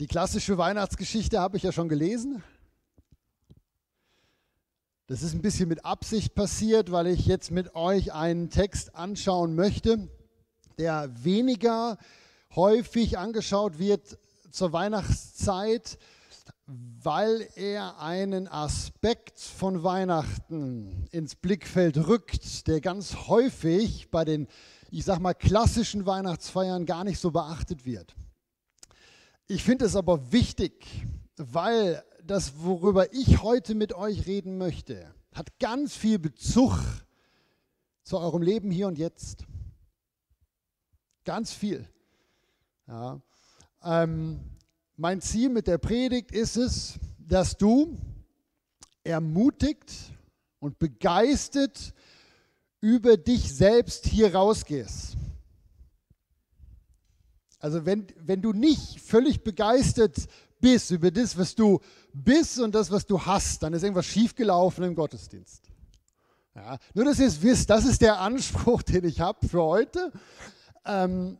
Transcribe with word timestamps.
Die 0.00 0.06
klassische 0.06 0.56
Weihnachtsgeschichte 0.56 1.38
habe 1.38 1.58
ich 1.58 1.62
ja 1.62 1.72
schon 1.72 1.90
gelesen. 1.90 2.42
Das 5.08 5.22
ist 5.22 5.34
ein 5.34 5.42
bisschen 5.42 5.68
mit 5.68 5.84
Absicht 5.84 6.34
passiert, 6.34 6.90
weil 6.90 7.06
ich 7.08 7.26
jetzt 7.26 7.50
mit 7.50 7.74
euch 7.74 8.14
einen 8.14 8.48
Text 8.48 8.94
anschauen 8.94 9.54
möchte, 9.54 10.08
der 10.78 11.10
weniger 11.22 11.98
häufig 12.56 13.18
angeschaut 13.18 13.78
wird 13.78 14.16
zur 14.50 14.72
Weihnachtszeit, 14.72 15.98
weil 16.66 17.46
er 17.56 18.00
einen 18.00 18.48
Aspekt 18.48 19.38
von 19.38 19.82
Weihnachten 19.82 21.08
ins 21.10 21.34
Blickfeld 21.34 21.98
rückt, 22.08 22.66
der 22.68 22.80
ganz 22.80 23.28
häufig 23.28 24.10
bei 24.10 24.24
den, 24.24 24.48
ich 24.90 25.04
sag 25.04 25.18
mal, 25.18 25.34
klassischen 25.34 26.06
Weihnachtsfeiern 26.06 26.86
gar 26.86 27.04
nicht 27.04 27.20
so 27.20 27.32
beachtet 27.32 27.84
wird. 27.84 28.16
Ich 29.52 29.64
finde 29.64 29.86
es 29.86 29.96
aber 29.96 30.30
wichtig, 30.30 31.04
weil 31.36 32.04
das, 32.22 32.52
worüber 32.62 33.12
ich 33.12 33.42
heute 33.42 33.74
mit 33.74 33.92
euch 33.92 34.28
reden 34.28 34.58
möchte, 34.58 35.12
hat 35.34 35.58
ganz 35.58 35.96
viel 35.96 36.20
Bezug 36.20 36.78
zu 38.04 38.18
eurem 38.18 38.42
Leben 38.42 38.70
hier 38.70 38.86
und 38.86 38.96
jetzt. 38.96 39.44
Ganz 41.24 41.52
viel. 41.52 41.84
Ja. 42.86 43.20
Ähm, 43.82 44.38
mein 44.96 45.20
Ziel 45.20 45.48
mit 45.48 45.66
der 45.66 45.78
Predigt 45.78 46.30
ist 46.30 46.56
es, 46.56 47.00
dass 47.18 47.56
du 47.56 47.98
ermutigt 49.02 49.92
und 50.60 50.78
begeistert 50.78 51.92
über 52.80 53.16
dich 53.16 53.52
selbst 53.52 54.06
hier 54.06 54.32
rausgehst. 54.32 55.16
Also 57.60 57.84
wenn, 57.86 58.06
wenn 58.16 58.42
du 58.42 58.52
nicht 58.52 59.00
völlig 59.00 59.44
begeistert 59.44 60.16
bist 60.60 60.90
über 60.90 61.10
das, 61.10 61.38
was 61.38 61.54
du 61.54 61.80
bist 62.12 62.58
und 62.58 62.74
das, 62.74 62.90
was 62.90 63.06
du 63.06 63.20
hast, 63.20 63.62
dann 63.62 63.74
ist 63.74 63.82
irgendwas 63.82 64.06
schiefgelaufen 64.06 64.84
im 64.84 64.94
Gottesdienst. 64.94 65.70
Ja, 66.54 66.78
nur, 66.94 67.04
dass 67.04 67.20
ihr 67.20 67.26
es 67.26 67.40
wisst, 67.42 67.70
das 67.70 67.84
ist 67.84 68.02
der 68.02 68.20
Anspruch, 68.20 68.82
den 68.90 69.04
ich 69.04 69.20
habe 69.20 69.46
für 69.46 69.62
heute. 69.62 70.10
Ähm, 70.84 71.38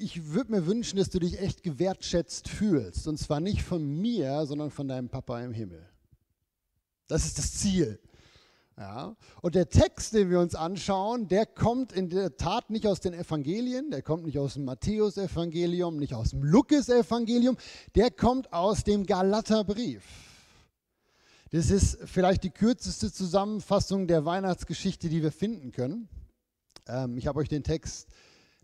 ich 0.00 0.28
würde 0.32 0.52
mir 0.52 0.66
wünschen, 0.66 0.96
dass 0.96 1.10
du 1.10 1.18
dich 1.18 1.40
echt 1.40 1.62
gewertschätzt 1.62 2.48
fühlst. 2.48 3.06
Und 3.06 3.18
zwar 3.18 3.40
nicht 3.40 3.62
von 3.62 3.84
mir, 4.00 4.46
sondern 4.46 4.70
von 4.70 4.88
deinem 4.88 5.10
Papa 5.10 5.42
im 5.42 5.52
Himmel. 5.52 5.86
Das 7.06 7.26
ist 7.26 7.38
das 7.38 7.54
Ziel. 7.54 8.00
Ja. 8.78 9.16
Und 9.42 9.56
der 9.56 9.68
Text, 9.68 10.14
den 10.14 10.30
wir 10.30 10.38
uns 10.38 10.54
anschauen, 10.54 11.26
der 11.26 11.46
kommt 11.46 11.92
in 11.92 12.10
der 12.10 12.36
Tat 12.36 12.70
nicht 12.70 12.86
aus 12.86 13.00
den 13.00 13.12
Evangelien, 13.12 13.90
der 13.90 14.02
kommt 14.02 14.24
nicht 14.24 14.38
aus 14.38 14.54
dem 14.54 14.66
Matthäusevangelium, 14.66 15.96
nicht 15.96 16.14
aus 16.14 16.30
dem 16.30 16.44
Lukas-Evangelium, 16.44 17.56
der 17.96 18.12
kommt 18.12 18.52
aus 18.52 18.84
dem 18.84 19.04
Galaterbrief. 19.04 20.04
Das 21.50 21.70
ist 21.70 21.98
vielleicht 22.04 22.44
die 22.44 22.50
kürzeste 22.50 23.12
Zusammenfassung 23.12 24.06
der 24.06 24.24
Weihnachtsgeschichte, 24.24 25.08
die 25.08 25.24
wir 25.24 25.32
finden 25.32 25.72
können. 25.72 26.08
Ähm, 26.86 27.18
ich 27.18 27.26
habe 27.26 27.40
euch 27.40 27.48
den 27.48 27.64
Text 27.64 28.06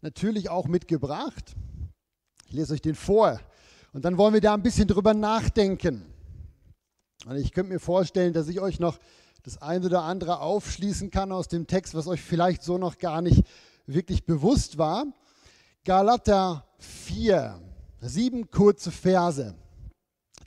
natürlich 0.01 0.49
auch 0.49 0.69
mitgebracht. 0.69 1.57
Ich 2.47 2.53
lese 2.53 2.75
euch 2.75 2.83
den 2.83 2.95
vor 2.95 3.41
und 3.93 4.05
dann 4.05 4.17
wollen 4.17 4.35
wir 4.35 4.41
da 4.41 4.55
ein 4.55 4.63
bisschen 4.63 4.87
drüber 4.87 5.13
nachdenken. 5.13 6.07
Und 7.27 7.37
ich 7.37 7.51
könnte 7.51 7.73
mir 7.73 7.81
vorstellen, 7.81 8.33
dass 8.33 8.47
ich 8.47 8.61
euch 8.61 8.79
noch 8.79 8.99
das 9.45 9.61
eine 9.61 9.85
oder 9.87 10.03
andere 10.03 10.41
aufschließen 10.41 11.11
kann 11.11 11.31
aus 11.31 11.49
dem 11.49 11.67
Text, 11.67 11.95
was 11.95 12.07
euch 12.07 12.23
vielleicht 12.23 12.63
so 12.63 12.79
noch 12.79 12.97
gar 12.97 13.21
nicht 13.21 13.45
wirklich 13.87 14.25
bewusst 14.25 14.79
war. 14.79 15.05
Galater 15.85 16.67
4, 16.79 17.61
sieben 18.01 18.51
kurze 18.51 18.91
Verse, 18.91 19.55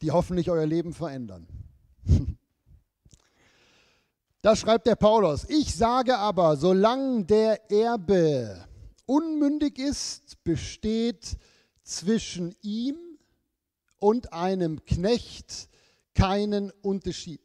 die 0.01 0.09
hoffentlich 0.09 0.49
euer 0.49 0.65
Leben 0.65 0.93
verändern. 0.93 1.47
Da 4.43 4.55
schreibt 4.55 4.87
der 4.87 4.95
Paulus, 4.95 5.45
ich 5.49 5.75
sage 5.75 6.17
aber, 6.17 6.55
solange 6.55 7.25
der 7.25 7.69
Erbe 7.69 8.65
unmündig 9.05 9.77
ist, 9.77 10.41
besteht 10.45 11.37
zwischen 11.83 12.55
ihm 12.61 12.95
und 13.99 14.31
einem 14.31 14.85
Knecht 14.85 15.67
keinen 16.13 16.71
Unterschied 16.81 17.41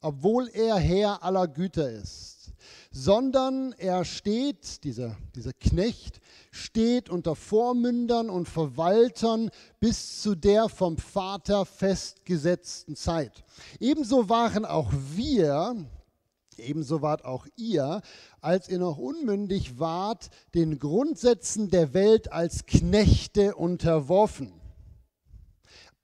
obwohl 0.00 0.48
er 0.48 0.76
Herr 0.76 1.22
aller 1.22 1.48
Güter 1.48 1.90
ist, 1.90 2.52
sondern 2.90 3.72
er 3.78 4.04
steht, 4.04 4.84
dieser, 4.84 5.16
dieser 5.34 5.52
Knecht, 5.52 6.20
steht 6.50 7.10
unter 7.10 7.36
Vormündern 7.36 8.30
und 8.30 8.48
Verwaltern 8.48 9.50
bis 9.80 10.22
zu 10.22 10.34
der 10.34 10.68
vom 10.68 10.96
Vater 10.96 11.66
festgesetzten 11.66 12.96
Zeit. 12.96 13.44
Ebenso 13.78 14.28
waren 14.28 14.64
auch 14.64 14.90
wir, 15.14 15.76
ebenso 16.56 17.02
wart 17.02 17.24
auch 17.24 17.46
ihr, 17.56 18.00
als 18.40 18.68
ihr 18.68 18.78
noch 18.78 18.98
unmündig 18.98 19.78
wart, 19.78 20.30
den 20.54 20.78
Grundsätzen 20.78 21.70
der 21.70 21.94
Welt 21.94 22.32
als 22.32 22.66
Knechte 22.66 23.54
unterworfen. 23.54 24.57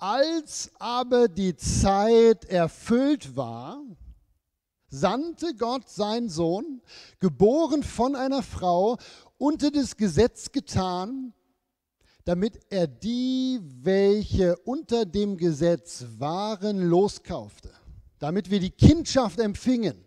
Als 0.06 0.70
aber 0.78 1.28
die 1.28 1.56
Zeit 1.56 2.44
erfüllt 2.44 3.36
war, 3.36 3.82
sandte 4.86 5.54
Gott 5.54 5.88
seinen 5.88 6.28
Sohn, 6.28 6.82
geboren 7.20 7.82
von 7.82 8.14
einer 8.14 8.42
Frau, 8.42 8.98
unter 9.38 9.70
das 9.70 9.96
Gesetz 9.96 10.52
getan, 10.52 11.32
damit 12.26 12.60
er 12.68 12.86
die, 12.86 13.58
welche 13.62 14.58
unter 14.66 15.06
dem 15.06 15.38
Gesetz 15.38 16.04
waren, 16.18 16.82
loskaufte, 16.82 17.70
damit 18.18 18.50
wir 18.50 18.60
die 18.60 18.72
Kindschaft 18.72 19.40
empfingen. 19.40 20.04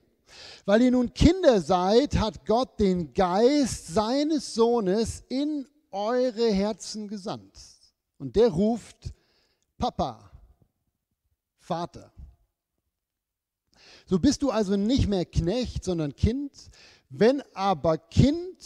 Weil 0.66 0.84
ihr 0.84 0.92
nun 0.92 1.12
Kinder 1.16 1.60
seid, 1.60 2.20
hat 2.20 2.46
Gott 2.46 2.80
den 2.80 3.16
Geist 3.16 3.88
seines 3.88 4.54
Sohnes 4.54 5.24
in 5.28 5.68
eure 5.90 6.52
Herzen 6.52 7.08
gesandt. 7.08 7.58
Und 8.20 8.36
der 8.36 8.50
ruft, 8.50 9.12
Papa, 9.78 10.32
Vater. 11.58 12.12
So 14.06 14.20
bist 14.20 14.42
du 14.42 14.52
also 14.52 14.76
nicht 14.78 15.08
mehr 15.08 15.26
Knecht, 15.26 15.84
sondern 15.84 16.16
Kind. 16.16 16.52
Wenn 17.10 17.42
aber 17.54 17.98
Kind, 17.98 18.58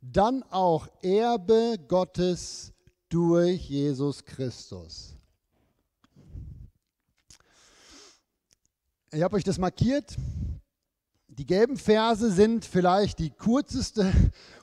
dann 0.00 0.42
auch 0.44 0.88
Erbe 1.02 1.76
Gottes 1.88 2.72
durch 3.08 3.68
Jesus 3.68 4.24
Christus. 4.24 5.16
Ich 9.10 9.22
habe 9.22 9.36
euch 9.36 9.44
das 9.44 9.58
markiert. 9.58 10.16
Die 11.28 11.46
gelben 11.46 11.76
Verse 11.76 12.30
sind 12.30 12.64
vielleicht 12.64 13.18
die 13.18 13.30
kürzeste 13.30 14.12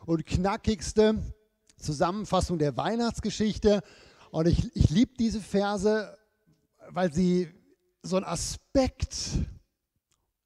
und 0.05 0.25
knackigste 0.25 1.21
Zusammenfassung 1.77 2.59
der 2.59 2.77
Weihnachtsgeschichte. 2.77 3.81
Und 4.31 4.47
ich, 4.47 4.75
ich 4.75 4.89
liebe 4.89 5.13
diese 5.19 5.41
Verse, 5.41 6.17
weil 6.89 7.11
sie 7.13 7.49
so 8.01 8.15
einen 8.15 8.25
Aspekt 8.25 9.29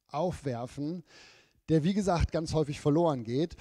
aufwerfen, 0.08 1.04
der 1.70 1.84
wie 1.84 1.94
gesagt 1.94 2.32
ganz 2.32 2.54
häufig 2.54 2.82
verloren 2.82 3.24
geht. 3.24 3.56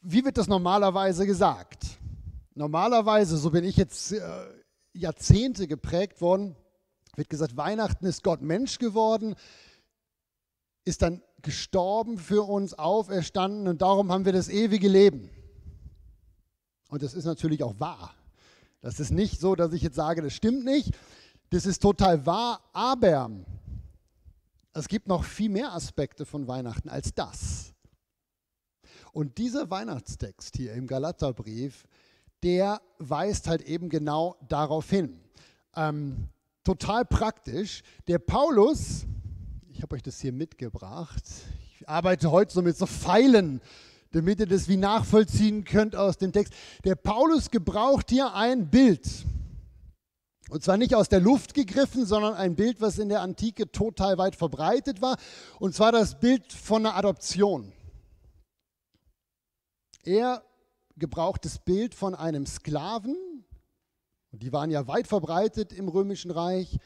Wie 0.00 0.24
wird 0.24 0.36
das 0.36 0.48
normalerweise 0.48 1.26
gesagt? 1.26 1.98
Normalerweise, 2.54 3.36
so 3.36 3.50
bin 3.50 3.64
ich 3.64 3.76
jetzt 3.76 4.12
äh, 4.12 4.20
Jahrzehnte 4.92 5.66
geprägt 5.66 6.20
worden, 6.20 6.56
wird 7.14 7.30
gesagt, 7.30 7.56
Weihnachten 7.56 8.04
ist 8.04 8.22
Gott 8.22 8.42
Mensch 8.42 8.78
geworden, 8.78 9.36
ist 10.84 11.02
dann 11.02 11.22
gestorben 11.42 12.18
für 12.18 12.42
uns, 12.42 12.74
auferstanden 12.74 13.68
und 13.68 13.82
darum 13.82 14.10
haben 14.10 14.24
wir 14.24 14.32
das 14.32 14.48
ewige 14.48 14.88
Leben. 14.88 15.30
Und 16.88 17.02
das 17.02 17.14
ist 17.14 17.24
natürlich 17.24 17.62
auch 17.62 17.78
wahr. 17.78 18.14
Das 18.82 18.98
ist 18.98 19.12
nicht 19.12 19.40
so, 19.40 19.54
dass 19.54 19.72
ich 19.72 19.80
jetzt 19.80 19.94
sage, 19.94 20.22
das 20.22 20.34
stimmt 20.34 20.64
nicht. 20.64 20.90
Das 21.50 21.66
ist 21.66 21.80
total 21.80 22.26
wahr, 22.26 22.60
aber 22.72 23.30
es 24.74 24.88
gibt 24.88 25.06
noch 25.06 25.24
viel 25.24 25.50
mehr 25.50 25.72
Aspekte 25.72 26.26
von 26.26 26.48
Weihnachten 26.48 26.88
als 26.88 27.14
das. 27.14 27.72
Und 29.12 29.38
dieser 29.38 29.70
Weihnachtstext 29.70 30.56
hier 30.56 30.72
im 30.72 30.88
Galaterbrief, 30.88 31.84
der 32.42 32.80
weist 32.98 33.46
halt 33.46 33.62
eben 33.62 33.88
genau 33.88 34.36
darauf 34.48 34.90
hin. 34.90 35.20
Ähm, 35.76 36.28
total 36.64 37.04
praktisch. 37.04 37.82
Der 38.08 38.18
Paulus, 38.18 39.04
ich 39.68 39.82
habe 39.82 39.94
euch 39.94 40.02
das 40.02 40.20
hier 40.20 40.32
mitgebracht, 40.32 41.22
ich 41.78 41.88
arbeite 41.88 42.32
heute 42.32 42.52
so 42.52 42.62
mit 42.62 42.76
so 42.76 42.86
Pfeilen 42.86 43.60
damit 44.12 44.40
ihr 44.40 44.46
das 44.46 44.68
wie 44.68 44.76
nachvollziehen 44.76 45.64
könnt 45.64 45.96
aus 45.96 46.18
dem 46.18 46.32
Text. 46.32 46.52
Der 46.84 46.94
Paulus 46.94 47.50
gebraucht 47.50 48.10
hier 48.10 48.34
ein 48.34 48.70
Bild. 48.70 49.08
Und 50.50 50.62
zwar 50.62 50.76
nicht 50.76 50.94
aus 50.94 51.08
der 51.08 51.20
Luft 51.20 51.54
gegriffen, 51.54 52.04
sondern 52.04 52.34
ein 52.34 52.56
Bild, 52.56 52.80
was 52.80 52.98
in 52.98 53.08
der 53.08 53.22
Antike 53.22 53.72
total 53.72 54.18
weit 54.18 54.36
verbreitet 54.36 55.00
war. 55.00 55.16
Und 55.58 55.74
zwar 55.74 55.92
das 55.92 56.20
Bild 56.20 56.52
von 56.52 56.84
einer 56.84 56.94
Adoption. 56.94 57.72
Er 60.04 60.42
gebraucht 60.96 61.44
das 61.44 61.58
Bild 61.58 61.94
von 61.94 62.14
einem 62.14 62.44
Sklaven 62.44 63.16
Und 64.30 64.42
die 64.42 64.52
waren 64.52 64.70
ja 64.70 64.86
weit 64.86 65.06
verbreitet 65.06 65.72
im 65.72 65.88
Römischen 65.88 66.30
Reich. 66.30 66.78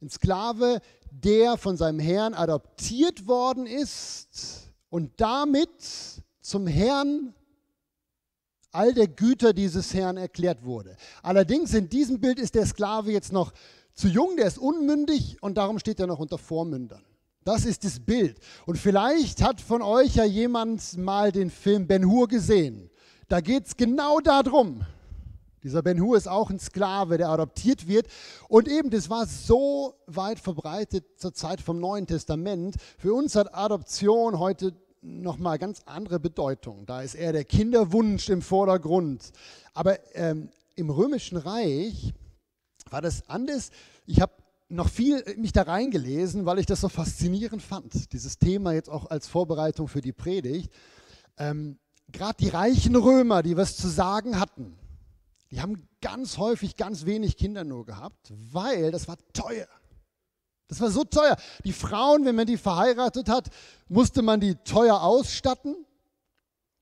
Ein 0.00 0.08
Sklave, 0.08 0.80
der 1.10 1.56
von 1.58 1.76
seinem 1.76 1.98
Herrn 1.98 2.34
adoptiert 2.34 3.26
worden 3.26 3.66
ist 3.66 4.72
und 4.88 5.20
damit 5.20 5.70
zum 6.44 6.66
Herrn 6.66 7.34
all 8.70 8.92
der 8.92 9.08
Güter 9.08 9.52
dieses 9.54 9.94
Herrn 9.94 10.16
erklärt 10.16 10.64
wurde. 10.64 10.96
Allerdings 11.22 11.72
in 11.74 11.88
diesem 11.88 12.20
Bild 12.20 12.38
ist 12.38 12.54
der 12.54 12.66
Sklave 12.66 13.12
jetzt 13.12 13.32
noch 13.32 13.52
zu 13.94 14.08
jung, 14.08 14.36
der 14.36 14.46
ist 14.46 14.58
unmündig 14.58 15.42
und 15.42 15.56
darum 15.56 15.78
steht 15.78 16.00
er 16.00 16.06
noch 16.06 16.18
unter 16.18 16.36
Vormündern. 16.36 17.02
Das 17.44 17.64
ist 17.64 17.84
das 17.84 18.00
Bild. 18.00 18.38
Und 18.66 18.76
vielleicht 18.76 19.42
hat 19.42 19.60
von 19.60 19.80
euch 19.80 20.16
ja 20.16 20.24
jemand 20.24 20.96
mal 20.98 21.32
den 21.32 21.50
Film 21.50 21.86
Ben 21.86 22.04
Hur 22.04 22.28
gesehen. 22.28 22.90
Da 23.28 23.40
geht 23.40 23.66
es 23.66 23.76
genau 23.76 24.20
darum. 24.20 24.84
Dieser 25.62 25.82
Ben 25.82 26.00
Hur 26.00 26.16
ist 26.16 26.28
auch 26.28 26.50
ein 26.50 26.58
Sklave, 26.58 27.16
der 27.16 27.30
adoptiert 27.30 27.88
wird. 27.88 28.06
Und 28.48 28.68
eben, 28.68 28.90
das 28.90 29.08
war 29.08 29.26
so 29.26 29.94
weit 30.06 30.38
verbreitet 30.38 31.18
zur 31.18 31.32
Zeit 31.32 31.62
vom 31.62 31.80
Neuen 31.80 32.06
Testament. 32.06 32.76
Für 32.98 33.14
uns 33.14 33.34
hat 33.34 33.54
Adoption 33.54 34.38
heute 34.38 34.74
nochmal 35.04 35.58
ganz 35.58 35.82
andere 35.86 36.18
Bedeutung. 36.18 36.86
Da 36.86 37.02
ist 37.02 37.14
eher 37.14 37.32
der 37.32 37.44
Kinderwunsch 37.44 38.28
im 38.30 38.42
Vordergrund. 38.42 39.32
Aber 39.74 39.98
ähm, 40.14 40.48
im 40.74 40.90
Römischen 40.90 41.36
Reich 41.36 42.12
war 42.90 43.02
das 43.02 43.28
anders. 43.28 43.70
Ich 44.06 44.20
habe 44.20 44.32
noch 44.68 44.88
viel 44.88 45.22
äh, 45.26 45.36
mich 45.36 45.52
da 45.52 45.62
reingelesen, 45.62 46.46
weil 46.46 46.58
ich 46.58 46.66
das 46.66 46.80
so 46.80 46.88
faszinierend 46.88 47.62
fand. 47.62 48.12
Dieses 48.12 48.38
Thema 48.38 48.72
jetzt 48.72 48.88
auch 48.88 49.10
als 49.10 49.28
Vorbereitung 49.28 49.88
für 49.88 50.00
die 50.00 50.12
Predigt. 50.12 50.72
Ähm, 51.36 51.78
Gerade 52.08 52.36
die 52.38 52.48
reichen 52.48 52.96
Römer, 52.96 53.42
die 53.42 53.56
was 53.56 53.76
zu 53.76 53.88
sagen 53.88 54.38
hatten, 54.38 54.76
die 55.50 55.60
haben 55.60 55.88
ganz 56.00 56.38
häufig 56.38 56.76
ganz 56.76 57.06
wenig 57.06 57.36
Kinder 57.36 57.64
nur 57.64 57.84
gehabt, 57.86 58.32
weil 58.52 58.90
das 58.90 59.08
war 59.08 59.16
teuer. 59.32 59.66
Das 60.74 60.80
war 60.80 60.90
so 60.90 61.04
teuer. 61.04 61.36
Die 61.64 61.72
Frauen, 61.72 62.24
wenn 62.24 62.34
man 62.34 62.46
die 62.46 62.56
verheiratet 62.56 63.28
hat, 63.28 63.48
musste 63.88 64.22
man 64.22 64.40
die 64.40 64.56
teuer 64.56 65.00
ausstatten. 65.00 65.76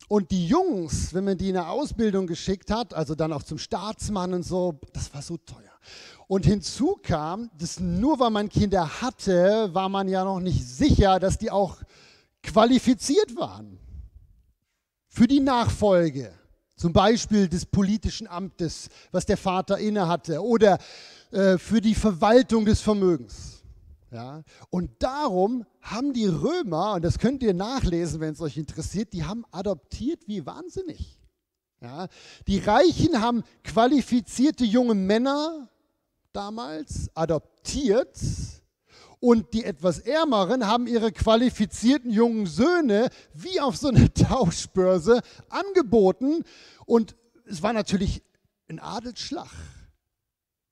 Und 0.08 0.30
die 0.30 0.46
Jungs, 0.46 1.12
wenn 1.12 1.24
man 1.24 1.36
die 1.36 1.50
in 1.50 1.58
eine 1.58 1.68
Ausbildung 1.68 2.26
geschickt 2.26 2.70
hat, 2.70 2.94
also 2.94 3.14
dann 3.14 3.34
auch 3.34 3.42
zum 3.42 3.58
Staatsmann 3.58 4.32
und 4.32 4.44
so, 4.44 4.80
das 4.94 5.12
war 5.12 5.20
so 5.20 5.36
teuer. 5.36 5.72
Und 6.26 6.46
hinzu 6.46 6.98
kam, 7.02 7.50
dass 7.58 7.80
nur 7.80 8.18
weil 8.18 8.30
man 8.30 8.48
Kinder 8.48 9.02
hatte, 9.02 9.68
war 9.74 9.90
man 9.90 10.08
ja 10.08 10.24
noch 10.24 10.40
nicht 10.40 10.66
sicher, 10.66 11.20
dass 11.20 11.36
die 11.36 11.50
auch 11.50 11.76
qualifiziert 12.42 13.36
waren 13.36 13.78
für 15.08 15.26
die 15.26 15.40
Nachfolge. 15.40 16.32
Zum 16.76 16.94
Beispiel 16.94 17.46
des 17.46 17.66
politischen 17.66 18.26
Amtes, 18.26 18.88
was 19.10 19.26
der 19.26 19.36
Vater 19.36 19.76
innehatte, 19.76 20.42
oder 20.42 20.78
äh, 21.30 21.58
für 21.58 21.82
die 21.82 21.94
Verwaltung 21.94 22.64
des 22.64 22.80
Vermögens. 22.80 23.51
Ja? 24.12 24.42
Und 24.70 25.02
darum 25.02 25.64
haben 25.80 26.12
die 26.12 26.26
Römer, 26.26 26.94
und 26.94 27.04
das 27.04 27.18
könnt 27.18 27.42
ihr 27.42 27.54
nachlesen, 27.54 28.20
wenn 28.20 28.34
es 28.34 28.40
euch 28.40 28.56
interessiert, 28.56 29.12
die 29.12 29.24
haben 29.24 29.44
adoptiert 29.50 30.28
wie 30.28 30.44
wahnsinnig. 30.44 31.18
Ja? 31.80 32.08
Die 32.46 32.58
Reichen 32.58 33.20
haben 33.20 33.42
qualifizierte 33.64 34.64
junge 34.64 34.94
Männer 34.94 35.68
damals 36.32 37.10
adoptiert 37.14 38.18
und 39.18 39.54
die 39.54 39.64
etwas 39.64 40.00
Ärmeren 40.00 40.66
haben 40.66 40.86
ihre 40.86 41.12
qualifizierten 41.12 42.10
jungen 42.10 42.46
Söhne 42.46 43.08
wie 43.34 43.60
auf 43.60 43.76
so 43.76 43.88
einer 43.88 44.12
Tauschbörse 44.14 45.20
angeboten. 45.48 46.42
Und 46.86 47.16
es 47.46 47.62
war 47.62 47.72
natürlich 47.72 48.22
ein 48.68 48.78
Adelsschlag 48.78 49.50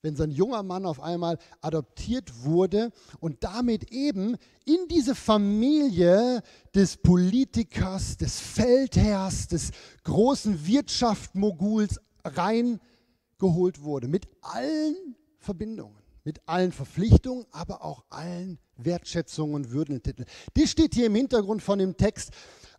wenn 0.03 0.17
so 0.17 0.23
ein 0.23 0.31
junger 0.31 0.63
Mann 0.63 0.87
auf 0.87 1.01
einmal 1.01 1.39
adoptiert 1.61 2.45
wurde 2.45 2.91
und 3.21 3.45
damit 3.45 3.93
eben 3.93 4.37
in 4.65 4.89
diese 4.89 5.15
Familie 5.15 6.43
des 6.75 6.97
Politikers, 6.97 8.17
des 8.17 8.41
Feldherrs, 8.41 9.49
des 9.49 9.71
großen 10.05 10.67
Wirtschaftsmoguls 10.67 12.01
reingeholt 12.25 13.83
wurde, 13.83 14.09
mit 14.09 14.27
allen 14.41 15.17
Verbindungen, 15.39 15.97
mit 16.25 16.41
allen 16.47 16.73
Verpflichtungen, 16.73 17.47
aber 17.51 17.85
auch 17.85 18.05
allen 18.11 18.59
Wertschätzungen 18.77 19.55
und 19.55 19.71
Würdentiteln. 19.71 20.29
Das 20.55 20.71
steht 20.71 20.95
hier 20.95 21.07
im 21.07 21.15
Hintergrund 21.15 21.63
von 21.63 21.79
dem 21.79 21.97
Text. 21.97 22.31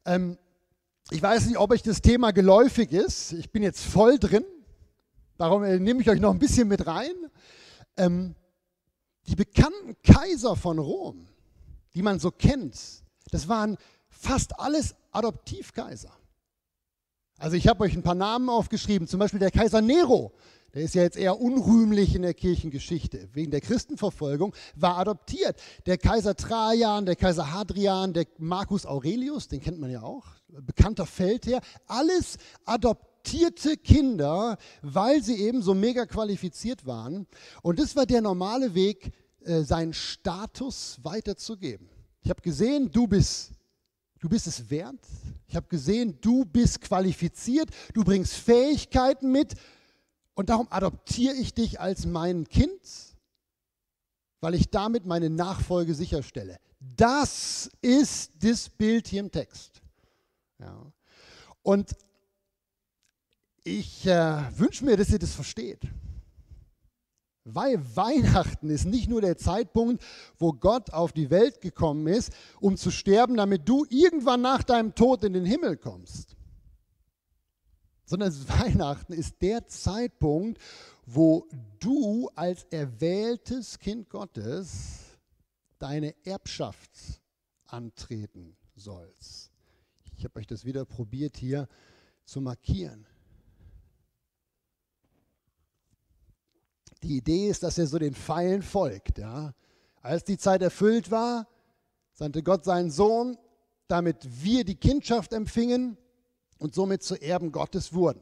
Ähm, 0.05 0.37
ich 1.09 1.21
weiß 1.21 1.47
nicht, 1.47 1.57
ob 1.57 1.71
euch 1.71 1.83
das 1.83 2.01
Thema 2.01 2.31
geläufig 2.31 2.91
ist. 2.91 3.33
Ich 3.33 3.51
bin 3.51 3.63
jetzt 3.63 3.81
voll 3.81 4.17
drin. 4.17 4.45
Darum 5.41 5.63
äh, 5.63 5.79
nehme 5.79 6.01
ich 6.01 6.07
euch 6.07 6.19
noch 6.19 6.29
ein 6.29 6.37
bisschen 6.37 6.67
mit 6.67 6.85
rein. 6.85 7.15
Ähm, 7.97 8.35
die 9.25 9.35
bekannten 9.35 9.95
Kaiser 10.03 10.55
von 10.55 10.77
Rom, 10.77 11.29
die 11.95 12.03
man 12.03 12.19
so 12.19 12.29
kennt, 12.29 12.77
das 13.31 13.47
waren 13.47 13.77
fast 14.07 14.59
alles 14.59 14.93
Adoptivkaiser. 15.09 16.11
Also 17.39 17.57
ich 17.57 17.67
habe 17.67 17.83
euch 17.85 17.95
ein 17.95 18.03
paar 18.03 18.13
Namen 18.13 18.49
aufgeschrieben, 18.49 19.07
zum 19.07 19.19
Beispiel 19.19 19.39
der 19.39 19.49
Kaiser 19.49 19.81
Nero, 19.81 20.31
der 20.75 20.83
ist 20.83 20.93
ja 20.93 21.01
jetzt 21.01 21.17
eher 21.17 21.41
unrühmlich 21.41 22.13
in 22.13 22.21
der 22.21 22.35
Kirchengeschichte, 22.35 23.27
wegen 23.33 23.49
der 23.49 23.61
Christenverfolgung, 23.61 24.55
war 24.75 24.99
adoptiert. 24.99 25.59
Der 25.87 25.97
Kaiser 25.97 26.35
Trajan, 26.35 27.07
der 27.07 27.15
Kaiser 27.15 27.51
Hadrian, 27.51 28.13
der 28.13 28.27
Marcus 28.37 28.85
Aurelius, 28.85 29.47
den 29.47 29.59
kennt 29.59 29.79
man 29.79 29.89
ja 29.89 30.03
auch, 30.03 30.27
bekannter 30.49 31.07
Feldherr, 31.07 31.61
alles 31.87 32.37
adoptiert 32.63 33.10
adoptierte 33.21 33.77
Kinder, 33.77 34.57
weil 34.81 35.21
sie 35.21 35.35
eben 35.35 35.61
so 35.61 35.73
mega 35.73 36.05
qualifiziert 36.05 36.85
waren. 36.85 37.27
Und 37.61 37.79
das 37.79 37.95
war 37.95 38.05
der 38.05 38.21
normale 38.21 38.73
Weg, 38.73 39.11
äh, 39.41 39.61
seinen 39.61 39.93
Status 39.93 40.99
weiterzugeben. 41.03 41.89
Ich 42.21 42.29
habe 42.29 42.41
gesehen, 42.41 42.91
du 42.91 43.07
bist, 43.07 43.51
du 44.19 44.29
bist 44.29 44.47
es 44.47 44.69
wert. 44.69 44.99
Ich 45.47 45.55
habe 45.55 45.67
gesehen, 45.67 46.17
du 46.21 46.45
bist 46.45 46.81
qualifiziert, 46.81 47.69
du 47.93 48.03
bringst 48.03 48.33
Fähigkeiten 48.33 49.31
mit. 49.31 49.53
Und 50.33 50.49
darum 50.49 50.67
adoptiere 50.69 51.35
ich 51.35 51.53
dich 51.53 51.79
als 51.79 52.05
mein 52.05 52.47
Kind, 52.47 52.81
weil 54.39 54.55
ich 54.55 54.69
damit 54.69 55.05
meine 55.05 55.29
Nachfolge 55.29 55.93
sicherstelle. 55.93 56.59
Das 56.79 57.69
ist 57.81 58.31
das 58.43 58.69
Bild 58.69 59.07
hier 59.07 59.19
im 59.19 59.31
Text. 59.31 59.81
Ja. 60.59 60.91
Und 61.63 61.95
ich 63.63 64.05
äh, 64.05 64.57
wünsche 64.57 64.85
mir, 64.85 64.97
dass 64.97 65.09
ihr 65.09 65.19
das 65.19 65.33
versteht. 65.33 65.81
Weil 67.43 67.79
Weihnachten 67.95 68.69
ist 68.69 68.85
nicht 68.85 69.09
nur 69.09 69.21
der 69.21 69.37
Zeitpunkt, 69.37 70.03
wo 70.37 70.53
Gott 70.53 70.91
auf 70.91 71.11
die 71.11 71.31
Welt 71.31 71.59
gekommen 71.61 72.07
ist, 72.07 72.31
um 72.59 72.77
zu 72.77 72.91
sterben, 72.91 73.35
damit 73.35 73.67
du 73.67 73.85
irgendwann 73.89 74.41
nach 74.41 74.63
deinem 74.63 74.93
Tod 74.93 75.23
in 75.23 75.33
den 75.33 75.45
Himmel 75.45 75.77
kommst. 75.77 76.35
Sondern 78.05 78.31
Weihnachten 78.47 79.13
ist 79.13 79.41
der 79.41 79.67
Zeitpunkt, 79.67 80.61
wo 81.05 81.47
du 81.79 82.29
als 82.35 82.65
erwähltes 82.65 83.79
Kind 83.79 84.09
Gottes 84.09 85.17
deine 85.79 86.13
Erbschaft 86.23 86.91
antreten 87.65 88.55
sollst. 88.75 89.51
Ich 90.17 90.25
habe 90.25 90.39
euch 90.39 90.47
das 90.47 90.63
wieder 90.63 90.85
probiert 90.85 91.37
hier 91.37 91.67
zu 92.25 92.39
markieren. 92.39 93.07
Die 97.03 97.17
Idee 97.17 97.49
ist, 97.49 97.63
dass 97.63 97.77
er 97.77 97.87
so 97.87 97.97
den 97.97 98.13
Pfeilen 98.13 98.61
folgt. 98.61 99.17
Ja. 99.17 99.53
Als 100.01 100.23
die 100.23 100.37
Zeit 100.37 100.61
erfüllt 100.61 101.11
war, 101.11 101.47
sandte 102.13 102.43
Gott 102.43 102.65
seinen 102.65 102.91
Sohn, 102.91 103.37
damit 103.87 104.43
wir 104.43 104.63
die 104.63 104.75
Kindschaft 104.75 105.33
empfingen 105.33 105.97
und 106.59 106.75
somit 106.75 107.03
zu 107.03 107.15
Erben 107.21 107.51
Gottes 107.51 107.93
wurden. 107.93 108.21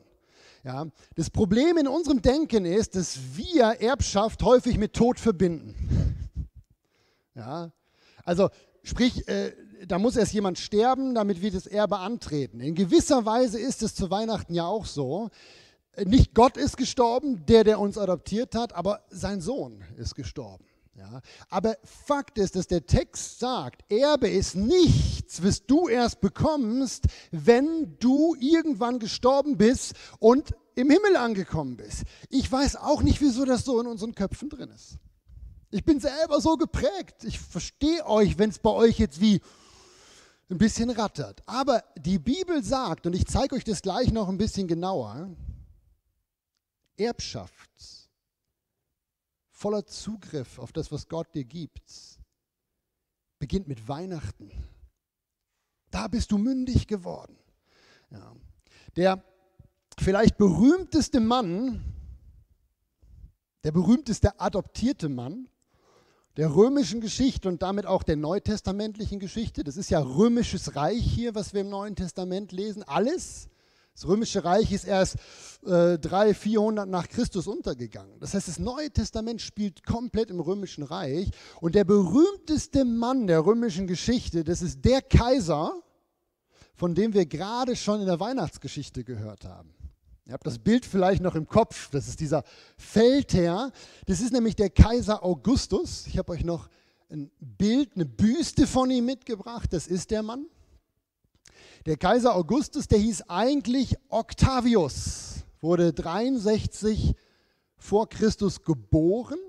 Ja. 0.63 0.88
Das 1.15 1.29
Problem 1.29 1.77
in 1.77 1.88
unserem 1.88 2.21
Denken 2.21 2.65
ist, 2.65 2.95
dass 2.95 3.17
wir 3.36 3.81
Erbschaft 3.81 4.43
häufig 4.43 4.77
mit 4.77 4.93
Tod 4.93 5.19
verbinden. 5.19 5.75
Ja. 7.36 7.71
Also 8.25 8.50
sprich, 8.83 9.25
äh, 9.29 9.53
da 9.88 9.98
muss 9.98 10.17
erst 10.17 10.33
jemand 10.33 10.59
sterben, 10.59 11.15
damit 11.15 11.41
wir 11.41 11.51
das 11.51 11.67
Erbe 11.67 12.00
antreten. 12.00 12.59
In 12.59 12.75
gewisser 12.75 13.25
Weise 13.25 13.59
ist 13.59 13.81
es 13.81 13.95
zu 13.95 14.12
Weihnachten 14.12 14.53
ja 14.53 14.65
auch 14.65 14.86
so 14.86 15.29
nicht 16.06 16.34
Gott 16.34 16.58
ist 16.58 16.77
gestorben, 16.77 17.46
der, 17.46 17.63
der 17.63 17.79
uns 17.79 17.98
adoptiert 17.98 18.56
hat, 18.56 18.74
aber 18.74 19.01
sein 19.10 19.41
Sohn 19.41 19.84
ist 19.98 20.15
gestorben. 20.15 20.65
Ja. 20.96 21.22
Aber 21.50 21.77
Fakt 21.84 22.38
ist, 22.38 22.56
dass 22.56 22.68
der 22.68 22.86
Text 22.86 23.39
sagt, 23.39 23.89
Erbe 23.91 24.27
ist 24.27 24.56
nichts, 24.56 25.41
was 25.44 25.65
du 25.65 25.88
erst 25.88 26.20
bekommst, 26.20 27.06
wenn 27.32 27.98
du 28.00 28.36
irgendwann 28.39 29.00
gestorben 29.00 29.58
bist 29.58 29.94
und 30.20 30.53
im 30.75 30.89
Himmel 30.89 31.15
angekommen 31.15 31.77
bist. 31.77 32.03
Ich 32.29 32.51
weiß 32.51 32.75
auch 32.77 33.01
nicht, 33.01 33.22
wieso 33.22 33.46
das 33.46 33.63
so 33.63 33.79
in 33.79 33.88
unseren 33.88 34.13
Köpfen 34.13 34.50
drin 34.50 34.70
ist. 34.70 34.98
Ich 35.72 35.86
bin 35.86 36.00
selber 36.00 36.41
so 36.41 36.58
geprägt. 36.58 37.24
Ich 37.24 37.39
verstehe 37.39 38.06
euch, 38.06 38.38
wenn 38.38 38.50
es 38.50 38.60
bei 38.60 38.72
euch 38.72 39.00
jetzt 39.00 39.22
wie 39.22 39.39
ein 40.50 40.58
bisschen 40.58 40.89
rattert. 40.89 41.41
Aber 41.46 41.84
die 41.98 42.20
Bibel 42.20 42.63
sagt, 42.63 43.06
und 43.06 43.15
ich 43.15 43.27
zeige 43.27 43.56
euch 43.56 43.63
das 43.63 43.82
gleich 43.82 44.12
noch 44.12 44.27
ein 44.29 44.38
bisschen 44.38 44.68
genauer, 44.68 45.29
Erbschaft 47.00 47.70
voller 49.51 49.86
Zugriff 49.86 50.58
auf 50.58 50.72
das, 50.72 50.91
was 50.91 51.08
Gott 51.10 51.34
dir 51.36 51.44
gibt, 51.44 51.82
beginnt 53.39 53.68
mit 53.68 53.88
Weihnachten. 53.88 54.51
Da 55.91 56.08
bist 56.08 56.32
du 56.32 56.38
mündig 56.38 56.88
geworden. 56.88 57.38
Ja. 58.10 58.36
Der 58.96 59.24
vielleicht 59.98 60.38
berühmteste 60.38 61.20
Mann, 61.20 61.84
der 63.63 63.72
berühmteste 63.72 64.39
adoptierte 64.39 65.10
Mann 65.10 65.50
der 66.38 66.56
römischen 66.56 67.01
Geschichte 67.01 67.50
und 67.50 67.62
damit 67.62 67.86
auch 67.86 68.03
der 68.03 68.15
neutestamentlichen 68.15 69.20
Geschichte, 69.20 69.65
das 69.65 69.75
ist 69.75 69.89
ja 69.89 70.00
römisches 70.00 70.74
Reich 70.75 71.03
hier, 71.03 71.36
was 71.36 71.53
wir 71.53 71.62
im 71.62 71.70
Neuen 71.70 71.98
Testament 71.98 72.53
lesen, 72.53 72.84
alles. 72.84 73.50
Das 73.93 74.08
römische 74.08 74.43
Reich 74.46 74.72
ist 74.72 74.86
erst 74.86 75.15
äh, 75.65 75.98
300, 75.98 76.36
400 76.36 76.89
nach 76.89 77.08
Christus 77.10 77.48
untergegangen. 77.48 78.19
Das 78.19 78.34
heißt, 78.34 78.48
das 78.48 78.60
Neue 78.60 78.91
Testament 78.91 79.41
spielt 79.41 79.86
komplett 79.86 80.29
im 80.29 80.39
römischen 80.39 80.84
Reich. 80.84 81.29
Und 81.60 81.75
der 81.75 81.84
berühmteste 81.84 82.86
Mann 82.86 83.27
der 83.27 83.46
römischen 83.46 83.88
Geschichte, 83.88 84.43
das 84.43 84.62
ist 84.62 84.86
der 84.86 85.01
Kaiser, 85.01 85.74
von 86.75 86.96
dem 86.96 87.13
wir 87.13 87.25
gerade 87.25 87.75
schon 87.75 88.00
in 88.00 88.05
der 88.05 88.22
Weihnachtsgeschichte 88.22 89.03
gehört 89.03 89.43
haben. 89.43 89.74
Ihr 90.25 90.34
habt 90.34 90.46
das 90.46 90.60
Bild 90.60 90.86
vielleicht 90.86 91.24
noch 91.24 91.34
im 91.34 91.48
Kopf. 91.48 91.89
Das 91.89 92.08
ist 92.08 92.19
dieser 92.19 92.43
Feldherr. 92.77 93.72
Das 94.05 94.22
ist 94.22 94.31
nämlich 94.31 94.55
der 94.55 94.69
Kaiser 94.69 95.25
Augustus. 95.25 96.05
Ich 96.05 96.17
habe 96.19 96.31
euch 96.31 96.46
noch 96.46 96.69
ein 97.10 97.31
Bild, 97.39 97.96
eine 97.96 98.05
Büste 98.05 98.67
von 98.67 98.91
ihm 98.91 99.05
mitgebracht. 99.05 99.74
Das 99.74 99.88
ist 99.88 100.12
der 100.12 100.22
Mann. 100.22 100.46
Der 101.86 101.98
Kaiser 101.98 102.36
Augustus, 102.36 102.88
der 102.88 103.00
hieß 103.00 103.24
eigentlich 103.29 103.95
Octavius, 104.09 105.43
wurde 105.62 105.93
63 105.93 107.15
vor 107.77 108.09
Christus 108.09 108.63
geboren 108.63 109.39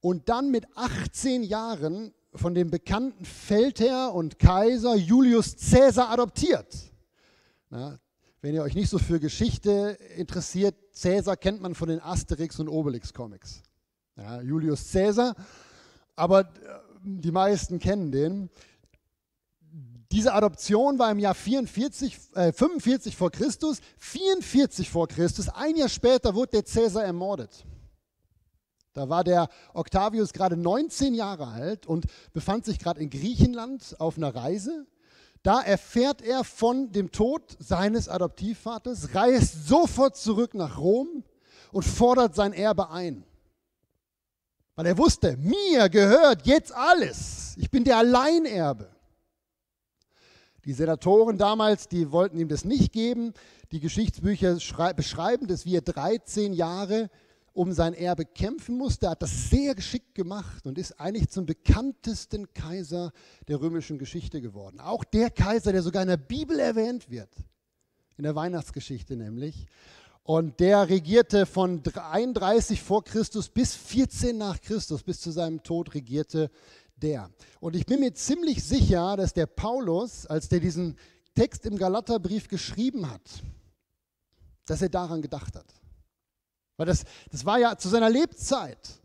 und 0.00 0.28
dann 0.28 0.50
mit 0.50 0.66
18 0.74 1.42
Jahren 1.42 2.12
von 2.34 2.54
dem 2.54 2.70
bekannten 2.70 3.24
Feldherr 3.24 4.14
und 4.14 4.38
Kaiser 4.38 4.96
Julius 4.96 5.56
Caesar 5.56 6.10
adoptiert. 6.10 6.76
Na, 7.70 7.98
wenn 8.42 8.54
ihr 8.54 8.62
euch 8.62 8.74
nicht 8.74 8.88
so 8.88 8.98
für 8.98 9.20
Geschichte 9.20 9.98
interessiert, 10.16 10.74
Cäsar 10.92 11.36
kennt 11.36 11.60
man 11.60 11.74
von 11.74 11.88
den 11.88 12.00
Asterix 12.00 12.58
und 12.58 12.68
Obelix 12.68 13.12
Comics. 13.12 13.62
Ja, 14.16 14.40
Julius 14.40 14.88
Cäsar, 14.88 15.34
aber 16.16 16.40
äh, 16.40 16.46
die 17.02 17.30
meisten 17.30 17.78
kennen 17.78 18.10
den. 18.10 18.50
Diese 20.12 20.32
Adoption 20.32 20.98
war 20.98 21.10
im 21.12 21.20
Jahr 21.20 21.34
44, 21.34 22.18
äh, 22.34 22.52
45 22.52 23.16
vor 23.16 23.30
Christus. 23.30 23.80
44 23.98 24.90
vor 24.90 25.06
Christus, 25.06 25.48
ein 25.48 25.76
Jahr 25.76 25.88
später 25.88 26.34
wurde 26.34 26.52
der 26.52 26.64
Cäsar 26.64 27.04
ermordet. 27.04 27.64
Da 28.92 29.08
war 29.08 29.22
der 29.22 29.48
Octavius 29.72 30.32
gerade 30.32 30.56
19 30.56 31.14
Jahre 31.14 31.46
alt 31.46 31.86
und 31.86 32.06
befand 32.32 32.64
sich 32.64 32.80
gerade 32.80 33.00
in 33.00 33.08
Griechenland 33.08 33.94
auf 34.00 34.16
einer 34.16 34.34
Reise. 34.34 34.84
Da 35.44 35.60
erfährt 35.60 36.22
er 36.22 36.42
von 36.42 36.90
dem 36.90 37.12
Tod 37.12 37.56
seines 37.60 38.08
Adoptivvaters, 38.08 39.14
reist 39.14 39.68
sofort 39.68 40.16
zurück 40.16 40.54
nach 40.54 40.76
Rom 40.76 41.22
und 41.70 41.84
fordert 41.84 42.34
sein 42.34 42.52
Erbe 42.52 42.90
ein. 42.90 43.24
Weil 44.74 44.86
er 44.86 44.98
wusste, 44.98 45.36
mir 45.36 45.88
gehört 45.88 46.46
jetzt 46.46 46.74
alles. 46.74 47.54
Ich 47.58 47.70
bin 47.70 47.84
der 47.84 47.98
Alleinerbe. 47.98 48.90
Die 50.64 50.72
Senatoren 50.72 51.38
damals, 51.38 51.88
die 51.88 52.12
wollten 52.12 52.38
ihm 52.38 52.48
das 52.48 52.64
nicht 52.64 52.92
geben. 52.92 53.32
Die 53.72 53.80
Geschichtsbücher 53.80 54.58
beschreiben 54.94 55.46
das, 55.46 55.64
wie 55.64 55.76
er 55.76 55.82
13 55.82 56.52
Jahre 56.52 57.10
um 57.52 57.72
sein 57.72 57.94
Erbe 57.94 58.24
kämpfen 58.24 58.76
musste. 58.76 59.06
Er 59.06 59.10
hat 59.10 59.22
das 59.22 59.50
sehr 59.50 59.74
geschickt 59.74 60.14
gemacht 60.14 60.66
und 60.66 60.78
ist 60.78 61.00
eigentlich 61.00 61.30
zum 61.30 61.46
bekanntesten 61.46 62.52
Kaiser 62.52 63.12
der 63.48 63.60
römischen 63.60 63.98
Geschichte 63.98 64.40
geworden. 64.40 64.80
Auch 64.80 65.04
der 65.04 65.30
Kaiser, 65.30 65.72
der 65.72 65.82
sogar 65.82 66.02
in 66.02 66.08
der 66.08 66.16
Bibel 66.16 66.58
erwähnt 66.58 67.10
wird, 67.10 67.30
in 68.16 68.24
der 68.24 68.34
Weihnachtsgeschichte 68.34 69.16
nämlich. 69.16 69.66
Und 70.22 70.60
der 70.60 70.88
regierte 70.88 71.46
von 71.46 71.82
31 71.94 72.82
vor 72.82 73.02
Christus 73.02 73.48
bis 73.48 73.74
14 73.74 74.36
nach 74.36 74.60
Christus, 74.60 75.02
bis 75.02 75.20
zu 75.20 75.30
seinem 75.30 75.62
Tod 75.62 75.94
regierte 75.94 76.50
der. 77.02 77.30
Und 77.60 77.76
ich 77.76 77.86
bin 77.86 78.00
mir 78.00 78.14
ziemlich 78.14 78.62
sicher, 78.62 79.16
dass 79.16 79.32
der 79.32 79.46
Paulus, 79.46 80.26
als 80.26 80.48
der 80.48 80.60
diesen 80.60 80.96
Text 81.34 81.66
im 81.66 81.76
Galaterbrief 81.76 82.48
geschrieben 82.48 83.10
hat, 83.10 83.22
dass 84.66 84.82
er 84.82 84.88
daran 84.88 85.22
gedacht 85.22 85.56
hat. 85.56 85.66
Weil 86.76 86.86
das, 86.86 87.04
das 87.30 87.44
war 87.44 87.58
ja 87.58 87.76
zu 87.76 87.88
seiner 87.88 88.10
Lebzeit. 88.10 89.00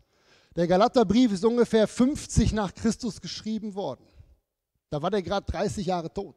Der 0.54 0.66
Galaterbrief 0.66 1.32
ist 1.32 1.44
ungefähr 1.44 1.86
50 1.86 2.52
nach 2.52 2.74
Christus 2.74 3.20
geschrieben 3.20 3.74
worden. 3.74 4.06
Da 4.88 5.02
war 5.02 5.10
der 5.10 5.22
gerade 5.22 5.44
30 5.50 5.86
Jahre 5.86 6.12
tot. 6.12 6.36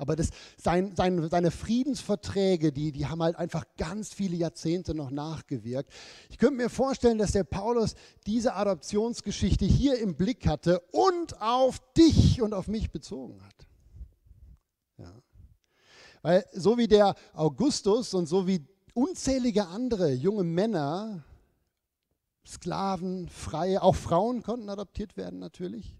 Aber 0.00 0.16
das, 0.16 0.30
sein, 0.56 0.96
sein, 0.96 1.28
seine 1.28 1.50
Friedensverträge, 1.50 2.72
die, 2.72 2.90
die 2.90 3.04
haben 3.04 3.22
halt 3.22 3.36
einfach 3.36 3.66
ganz 3.76 4.14
viele 4.14 4.34
Jahrzehnte 4.34 4.94
noch 4.94 5.10
nachgewirkt. 5.10 5.92
Ich 6.30 6.38
könnte 6.38 6.54
mir 6.54 6.70
vorstellen, 6.70 7.18
dass 7.18 7.32
der 7.32 7.44
Paulus 7.44 7.94
diese 8.26 8.54
Adoptionsgeschichte 8.54 9.66
hier 9.66 9.98
im 9.98 10.16
Blick 10.16 10.46
hatte 10.46 10.80
und 10.92 11.38
auf 11.42 11.80
dich 11.92 12.40
und 12.40 12.54
auf 12.54 12.66
mich 12.66 12.90
bezogen 12.90 13.42
hat. 13.42 13.66
Ja. 14.96 15.12
Weil 16.22 16.46
so 16.54 16.78
wie 16.78 16.88
der 16.88 17.14
Augustus 17.34 18.14
und 18.14 18.24
so 18.24 18.46
wie 18.46 18.66
unzählige 18.94 19.66
andere 19.66 20.12
junge 20.12 20.44
Männer, 20.44 21.26
Sklaven, 22.46 23.28
Freie, 23.28 23.82
auch 23.82 23.96
Frauen 23.96 24.42
konnten 24.42 24.70
adoptiert 24.70 25.18
werden 25.18 25.40
natürlich. 25.40 25.94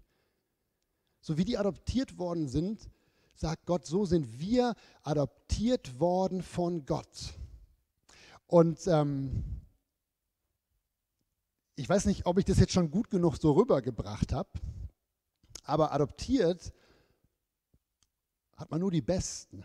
So 1.19 1.37
wie 1.37 1.45
die 1.45 1.59
adoptiert 1.59 2.17
worden 2.17 2.47
sind, 2.47 2.89
sagt 3.35 3.65
Gott, 3.65 3.85
so 3.85 4.05
sind 4.05 4.39
wir 4.39 4.75
adoptiert 5.03 5.99
worden 5.99 6.43
von 6.43 6.85
Gott. 6.85 7.33
Und 8.47 8.85
ähm, 8.87 9.43
ich 11.75 11.87
weiß 11.87 12.05
nicht, 12.05 12.25
ob 12.25 12.37
ich 12.37 12.45
das 12.45 12.59
jetzt 12.59 12.73
schon 12.73 12.91
gut 12.91 13.09
genug 13.09 13.37
so 13.37 13.53
rübergebracht 13.53 14.33
habe, 14.33 14.49
aber 15.63 15.93
adoptiert 15.93 16.73
hat 18.57 18.69
man 18.69 18.81
nur 18.81 18.91
die 18.91 19.01
Besten. 19.01 19.63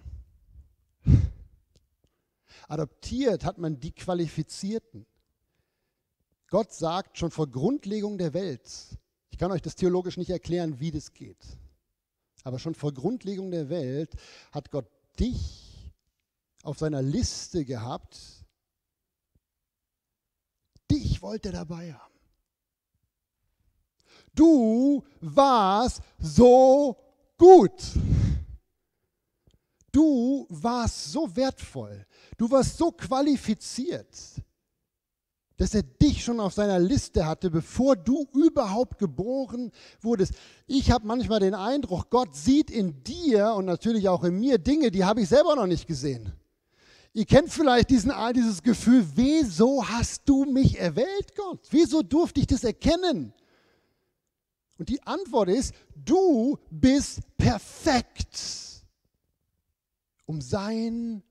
Adoptiert 2.69 3.45
hat 3.45 3.59
man 3.59 3.79
die 3.79 3.93
Qualifizierten. 3.93 5.07
Gott 6.49 6.73
sagt 6.73 7.19
schon 7.19 7.31
vor 7.31 7.49
Grundlegung 7.49 8.19
der 8.19 8.33
Welt, 8.33 8.99
ich 9.31 9.39
kann 9.39 9.53
euch 9.53 9.63
das 9.63 9.75
theologisch 9.75 10.17
nicht 10.17 10.31
erklären, 10.31 10.81
wie 10.81 10.91
das 10.91 11.13
geht, 11.13 11.59
aber 12.47 12.61
schon 12.61 12.77
vor 12.77 12.95
Grundlegung 12.95 13.51
der 13.51 13.69
Welt 13.69 14.15
hat 14.53 14.71
Gott 14.71 14.89
dich 15.19 15.93
auf 16.63 16.79
seiner 16.79 17.03
Liste 17.03 17.65
gehabt. 17.65 18.45
Dich 20.89 21.21
wollte 21.23 21.49
er 21.49 21.65
dabei 21.65 21.93
haben. 21.93 22.15
Du 24.33 25.05
warst 25.21 26.03
so 26.21 26.97
gut. 27.37 27.83
Du 29.91 30.47
warst 30.49 31.11
so 31.11 31.35
wertvoll, 31.35 32.07
du 32.37 32.49
warst 32.49 32.77
so 32.77 32.93
qualifiziert, 32.93 34.15
dass 35.57 35.75
er 35.75 35.83
dich 35.83 36.23
schon 36.23 36.41
auf 36.41 36.53
seiner 36.53 36.79
Liste 36.79 37.27
hatte, 37.27 37.51
bevor 37.51 37.97
du 37.97 38.27
überhaupt 38.35 38.99
geboren 38.99 39.73
wurdest. 40.01 40.35
Ich 40.67 40.91
habe 40.91 41.07
manchmal 41.07 41.41
den 41.41 41.55
Eindruck, 41.55 42.11
Gott 42.11 42.35
sieht 42.35 42.71
in 42.71 43.03
dir 43.05 43.55
und 43.55 43.65
natürlich 43.65 44.09
auch 44.09 44.25
in 44.25 44.39
mir 44.39 44.59
Dinge, 44.59 44.91
die 44.91 45.05
habe 45.05 45.23
ich 45.23 45.29
selber 45.29 45.57
noch 45.57 45.67
nicht 45.67 45.87
gesehen. 45.87 46.33
Ihr 47.13 47.25
kennt 47.25 47.51
vielleicht 47.51 47.89
diesen, 47.91 48.13
dieses 48.35 48.63
Gefühl, 48.63 49.07
wieso 49.15 49.89
hast 49.89 50.29
du 50.29 50.45
mich 50.45 50.79
erwählt, 50.79 51.35
Gott? 51.35 51.61
Wieso 51.71 52.03
durfte 52.03 52.41
ich 52.41 52.47
das 52.47 52.63
erkennen? 52.63 53.33
Und 54.79 54.91
die 54.91 55.03
Antwort 55.05 55.49
ist, 55.49 55.73
du 55.95 56.59
bist 56.71 57.21
perfekt 57.39 58.67
um 60.27 60.41
sein 60.41 61.23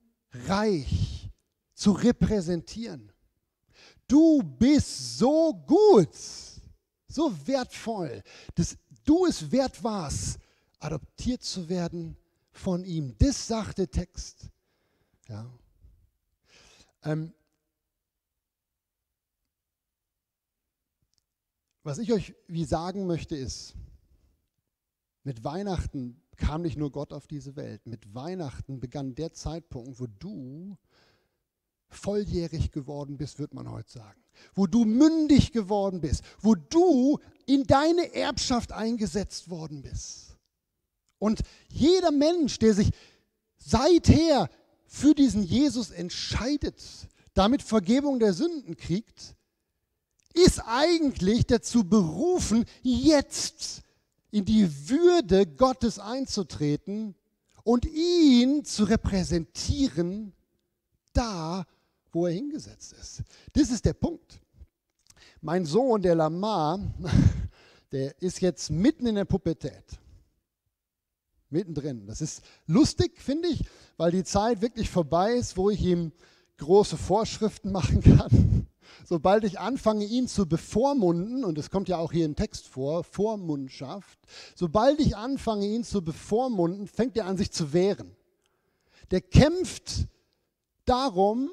Reich 0.48 1.30
zu 1.74 1.92
repräsentieren. 1.92 3.12
Du 4.08 4.42
bist 4.42 5.18
so 5.18 5.52
gut, 5.66 6.14
so 7.08 7.46
wertvoll, 7.46 8.22
dass 8.54 8.76
du 9.04 9.26
es 9.26 9.50
wert 9.50 9.82
warst, 9.82 10.38
adoptiert 10.78 11.42
zu 11.42 11.68
werden 11.68 12.16
von 12.52 12.84
ihm. 12.84 13.14
Das 13.18 13.46
sagt 13.46 13.78
der 13.78 13.90
Text. 13.90 14.50
Ja. 15.28 15.50
Ähm, 17.02 17.32
was 21.82 21.98
ich 21.98 22.12
euch 22.12 22.34
wie 22.46 22.64
sagen 22.64 23.06
möchte 23.06 23.36
ist, 23.36 23.74
mit 25.24 25.42
Weihnachten 25.42 26.22
kam 26.36 26.62
nicht 26.62 26.76
nur 26.76 26.92
Gott 26.92 27.12
auf 27.12 27.26
diese 27.26 27.56
Welt. 27.56 27.86
Mit 27.86 28.14
Weihnachten 28.14 28.78
begann 28.78 29.14
der 29.14 29.32
Zeitpunkt, 29.32 29.98
wo 29.98 30.06
du 30.06 30.76
volljährig 31.88 32.70
geworden 32.72 33.16
bist, 33.16 33.38
wird 33.38 33.54
man 33.54 33.70
heute 33.70 33.90
sagen. 33.90 34.26
wo 34.54 34.66
du 34.66 34.84
mündig 34.84 35.52
geworden 35.52 36.00
bist, 36.00 36.22
wo 36.40 36.54
du 36.54 37.18
in 37.46 37.64
deine 37.64 38.14
Erbschaft 38.14 38.72
eingesetzt 38.72 39.50
worden 39.50 39.82
bist. 39.82 40.36
Und 41.18 41.40
jeder 41.68 42.10
Mensch, 42.10 42.58
der 42.58 42.74
sich 42.74 42.90
seither 43.56 44.50
für 44.86 45.14
diesen 45.14 45.42
Jesus 45.42 45.90
entscheidet, 45.90 46.82
damit 47.34 47.62
Vergebung 47.62 48.18
der 48.18 48.32
Sünden 48.32 48.76
kriegt, 48.76 49.34
ist 50.34 50.60
eigentlich 50.66 51.46
dazu 51.46 51.84
berufen, 51.84 52.64
jetzt 52.82 53.82
in 54.30 54.44
die 54.44 54.88
Würde 54.88 55.46
Gottes 55.46 55.98
einzutreten 55.98 57.14
und 57.64 57.86
ihn 57.86 58.64
zu 58.64 58.84
repräsentieren, 58.84 60.34
da, 61.14 61.64
wo 62.12 62.26
er 62.26 62.32
hingesetzt 62.32 62.92
ist. 62.92 63.22
Das 63.52 63.70
ist 63.70 63.84
der 63.84 63.94
Punkt. 63.94 64.40
Mein 65.40 65.64
Sohn, 65.64 66.02
der 66.02 66.14
Lamar, 66.14 66.80
der 67.92 68.20
ist 68.22 68.40
jetzt 68.40 68.70
mitten 68.70 69.06
in 69.06 69.14
der 69.14 69.24
Pubertät. 69.24 69.84
Mittendrin. 71.50 72.06
Das 72.06 72.20
ist 72.20 72.42
lustig, 72.66 73.20
finde 73.20 73.48
ich, 73.48 73.64
weil 73.96 74.10
die 74.10 74.24
Zeit 74.24 74.60
wirklich 74.62 74.90
vorbei 74.90 75.34
ist, 75.34 75.56
wo 75.56 75.70
ich 75.70 75.80
ihm 75.82 76.12
große 76.58 76.96
Vorschriften 76.96 77.70
machen 77.72 78.00
kann. 78.00 78.66
Sobald 79.04 79.44
ich 79.44 79.58
anfange, 79.58 80.04
ihn 80.04 80.26
zu 80.26 80.48
bevormunden, 80.48 81.44
und 81.44 81.58
es 81.58 81.70
kommt 81.70 81.88
ja 81.88 81.98
auch 81.98 82.12
hier 82.12 82.24
im 82.24 82.36
Text 82.36 82.66
vor, 82.66 83.04
Vormundschaft, 83.04 84.18
sobald 84.54 85.00
ich 85.00 85.16
anfange, 85.16 85.66
ihn 85.66 85.84
zu 85.84 86.02
bevormunden, 86.02 86.86
fängt 86.86 87.16
er 87.16 87.26
an, 87.26 87.36
sich 87.36 87.50
zu 87.50 87.72
wehren. 87.72 88.16
Der 89.10 89.20
kämpft 89.20 90.06
darum, 90.84 91.50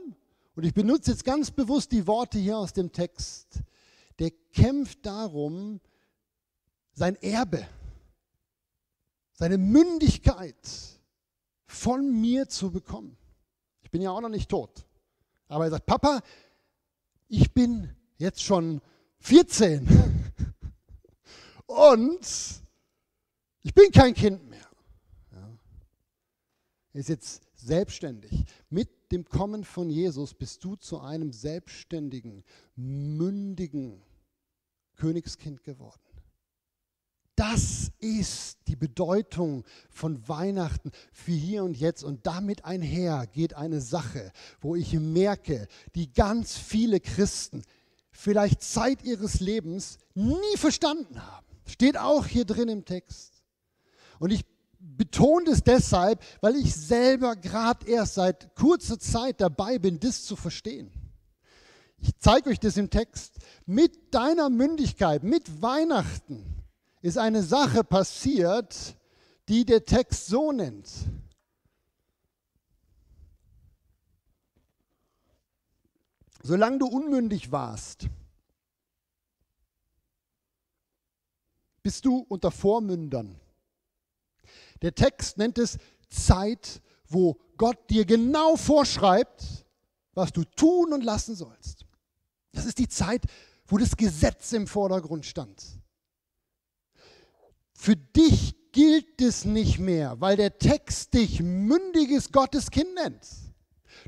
und 0.56 0.64
ich 0.64 0.74
benutze 0.74 1.12
jetzt 1.12 1.24
ganz 1.24 1.52
bewusst 1.52 1.92
die 1.92 2.06
Worte 2.06 2.38
hier 2.38 2.58
aus 2.58 2.74
dem 2.74 2.92
Text, 2.92 3.64
der 4.20 4.32
kämpft 4.54 5.06
darum, 5.06 5.80
sein 6.94 7.16
Erbe, 7.16 7.68
seine 9.34 9.58
Mündigkeit 9.58 10.56
von 11.66 12.22
mir 12.22 12.48
zu 12.48 12.72
bekommen. 12.72 13.18
Ich 13.82 13.90
bin 13.90 14.02
ja 14.02 14.12
auch 14.12 14.22
noch 14.22 14.30
nicht 14.30 14.50
tot. 14.50 14.86
Aber 15.48 15.66
er 15.66 15.72
sagt, 15.72 15.88
Papa, 15.88 16.22
ich 17.28 17.52
bin 17.52 17.90
jetzt 18.18 18.44
schon 18.44 18.80
14 19.20 19.88
und 21.66 22.62
ich 23.64 23.74
bin 23.74 23.92
kein 23.92 24.14
Kind 24.14 24.50
mehr. 24.50 24.53
Ist 26.94 27.10
jetzt 27.10 27.42
selbstständig. 27.56 28.46
Mit 28.70 29.12
dem 29.12 29.26
Kommen 29.26 29.64
von 29.64 29.90
Jesus 29.90 30.34
bist 30.34 30.64
du 30.64 30.76
zu 30.76 31.00
einem 31.00 31.32
selbstständigen, 31.32 32.44
mündigen 32.76 34.02
Königskind 34.96 35.64
geworden. 35.64 36.00
Das 37.36 37.92
ist 38.00 38.60
die 38.68 38.76
Bedeutung 38.76 39.64
von 39.90 40.28
Weihnachten 40.28 40.92
für 41.12 41.32
hier 41.32 41.64
und 41.64 41.76
jetzt. 41.76 42.04
Und 42.04 42.28
damit 42.28 42.64
einher 42.64 43.26
geht 43.26 43.56
eine 43.56 43.82
Sache, 43.82 44.32
wo 44.62 44.76
ich 44.76 44.94
merke, 44.94 45.68
die 45.96 46.14
ganz 46.14 46.56
viele 46.56 47.00
Christen 47.00 47.64
vielleicht 48.12 48.62
Zeit 48.62 49.04
ihres 49.04 49.40
Lebens 49.40 49.98
nie 50.14 50.58
verstanden 50.58 51.26
haben. 51.26 51.48
Steht 51.66 51.98
auch 51.98 52.28
hier 52.28 52.46
drin 52.46 52.70
im 52.70 52.86
Text. 52.86 53.42
Und 54.20 54.32
ich 54.32 54.46
betone 54.84 55.50
es 55.50 55.64
deshalb, 55.64 56.22
weil 56.42 56.58
ich 56.58 56.76
selber 56.76 57.36
gerade 57.36 57.88
erst 57.88 58.16
seit 58.16 58.56
kurzer 58.56 59.00
Zeit 59.00 59.40
dabei 59.40 59.80
bin, 59.80 60.00
das 60.00 60.26
zu 60.26 60.36
verstehen. 60.36 60.92
Ich 61.98 62.12
zeige 62.20 62.50
euch 62.50 62.60
das 62.60 62.76
im 62.76 62.90
Text. 62.90 63.38
Mit 63.66 64.14
deiner 64.14 64.50
Mündigkeit, 64.50 65.24
mit 65.24 65.62
Weihnachten 65.62 66.64
ist 67.02 67.18
eine 67.18 67.44
Sache 67.44 67.84
passiert, 67.84 68.96
die 69.48 69.66
der 69.66 69.86
Text 69.86 70.28
so 70.28 70.52
nennt. 70.52 70.90
Solange 76.42 76.80
du 76.80 76.88
unmündig 76.88 77.54
warst, 77.54 78.10
bist 81.82 82.04
du 82.04 82.26
unter 82.28 82.52
Vormündern. 82.52 83.40
Der 84.84 84.94
Text 84.94 85.38
nennt 85.38 85.58
es 85.58 85.78
Zeit, 86.10 86.82
wo 87.08 87.40
Gott 87.58 87.90
dir 87.90 88.06
genau 88.06 88.58
vorschreibt, 88.58 89.66
was 90.14 90.32
du 90.32 90.44
tun 90.44 90.94
und 90.94 91.04
lassen 91.04 91.36
sollst. 91.36 91.86
Das 92.52 92.66
ist 92.66 92.78
die 92.78 92.90
Zeit, 92.90 93.24
wo 93.66 93.78
das 93.78 93.96
Gesetz 93.96 94.52
im 94.52 94.68
Vordergrund 94.68 95.26
stand. 95.26 95.64
Für 97.74 97.96
dich 97.96 98.56
gilt 98.74 99.22
es 99.22 99.46
nicht 99.46 99.80
mehr, 99.80 100.20
weil 100.20 100.36
der 100.36 100.58
Text 100.58 101.14
dich 101.14 101.42
mündiges 101.42 102.32
Gotteskind 102.32 102.94
nennt. 102.96 103.26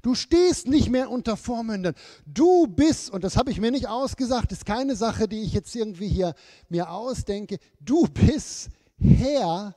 Du 0.01 0.13
stehst 0.13 0.67
nicht 0.67 0.89
mehr 0.89 1.09
unter 1.09 1.38
Vormündern. 1.38 1.95
Du 2.25 2.67
bist, 2.67 3.09
und 3.09 3.23
das 3.23 3.38
habe 3.38 3.51
ich 3.51 3.61
mir 3.61 3.71
nicht 3.71 3.88
ausgesagt, 3.88 4.51
ist 4.51 4.65
keine 4.65 4.95
Sache, 4.95 5.27
die 5.27 5.41
ich 5.41 5.53
jetzt 5.53 5.73
irgendwie 5.75 6.09
hier 6.09 6.35
mir 6.67 6.89
ausdenke. 6.89 7.59
Du 7.79 8.07
bist 8.07 8.69
Herr 8.99 9.75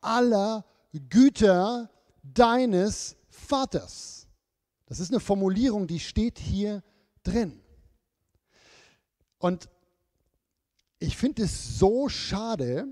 aller 0.00 0.64
Güter 1.08 1.90
deines 2.22 3.16
Vaters. 3.28 4.26
Das 4.86 5.00
ist 5.00 5.10
eine 5.10 5.20
Formulierung, 5.20 5.86
die 5.86 6.00
steht 6.00 6.38
hier 6.38 6.82
drin. 7.22 7.62
Und 9.38 9.68
ich 10.98 11.16
finde 11.16 11.44
es 11.44 11.78
so 11.78 12.08
schade, 12.08 12.86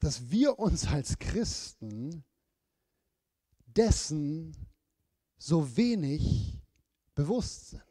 dass 0.00 0.30
wir 0.30 0.58
uns 0.58 0.86
als 0.86 1.18
Christen 1.18 2.24
dessen 3.66 4.56
so 5.38 5.76
wenig 5.76 6.58
bewusst 7.14 7.70
sind. 7.70 7.82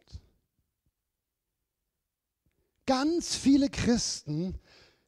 Ganz 2.86 3.36
viele 3.36 3.70
Christen 3.70 4.60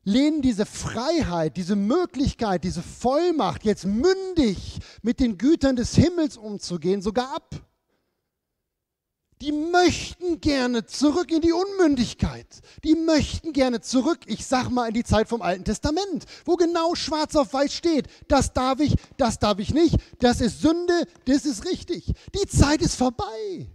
lehnen 0.03 0.41
diese 0.41 0.65
Freiheit, 0.65 1.57
diese 1.57 1.75
Möglichkeit, 1.75 2.63
diese 2.63 2.81
Vollmacht, 2.81 3.63
jetzt 3.63 3.85
mündig 3.85 4.79
mit 5.01 5.19
den 5.19 5.37
Gütern 5.37 5.75
des 5.75 5.95
Himmels 5.95 6.37
umzugehen, 6.37 7.01
sogar 7.01 7.35
ab 7.35 7.61
die 9.41 9.51
möchten 9.51 10.39
gerne 10.39 10.85
zurück 10.85 11.31
in 11.31 11.41
die 11.41 11.51
Unmündigkeit. 11.51 12.45
Die 12.83 12.95
möchten 12.95 13.53
gerne 13.53 13.81
zurück, 13.81 14.19
ich 14.27 14.45
sag 14.45 14.69
mal, 14.69 14.87
in 14.87 14.93
die 14.93 15.03
Zeit 15.03 15.27
vom 15.27 15.41
Alten 15.41 15.65
Testament, 15.65 16.25
wo 16.45 16.55
genau 16.55 16.93
schwarz 16.95 17.35
auf 17.35 17.53
weiß 17.53 17.73
steht, 17.73 18.07
das 18.27 18.53
darf 18.53 18.79
ich, 18.79 18.93
das 19.17 19.39
darf 19.39 19.57
ich 19.59 19.73
nicht, 19.73 19.95
das 20.19 20.41
ist 20.41 20.61
Sünde, 20.61 21.07
das 21.25 21.45
ist 21.45 21.65
richtig. 21.65 22.13
Die 22.35 22.47
Zeit 22.47 22.81
ist 22.81 22.95
vorbei. 22.95 23.67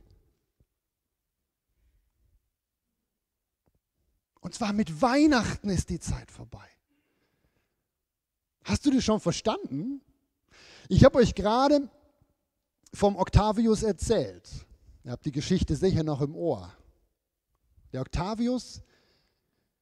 Und 4.47 4.55
zwar 4.55 4.73
mit 4.73 5.03
Weihnachten 5.03 5.71
ist 5.71 5.91
die 5.91 5.99
Zeit 5.99 6.31
vorbei. 6.31 6.69
Hast 8.63 8.87
du 8.87 8.93
das 8.93 9.03
schon 9.03 9.19
verstanden? 9.19 10.01
Ich 10.89 11.03
habe 11.03 11.19
euch 11.19 11.35
gerade 11.35 11.91
vom 12.95 13.17
Octavius 13.17 13.83
erzählt. 13.83 14.49
Ihr 15.03 15.11
habt 15.11 15.25
die 15.25 15.33
Geschichte 15.33 15.75
sicher 15.75 16.05
noch 16.05 16.21
im 16.21 16.37
Ohr. 16.37 16.73
Der 17.93 18.03
Octavius 18.03 18.83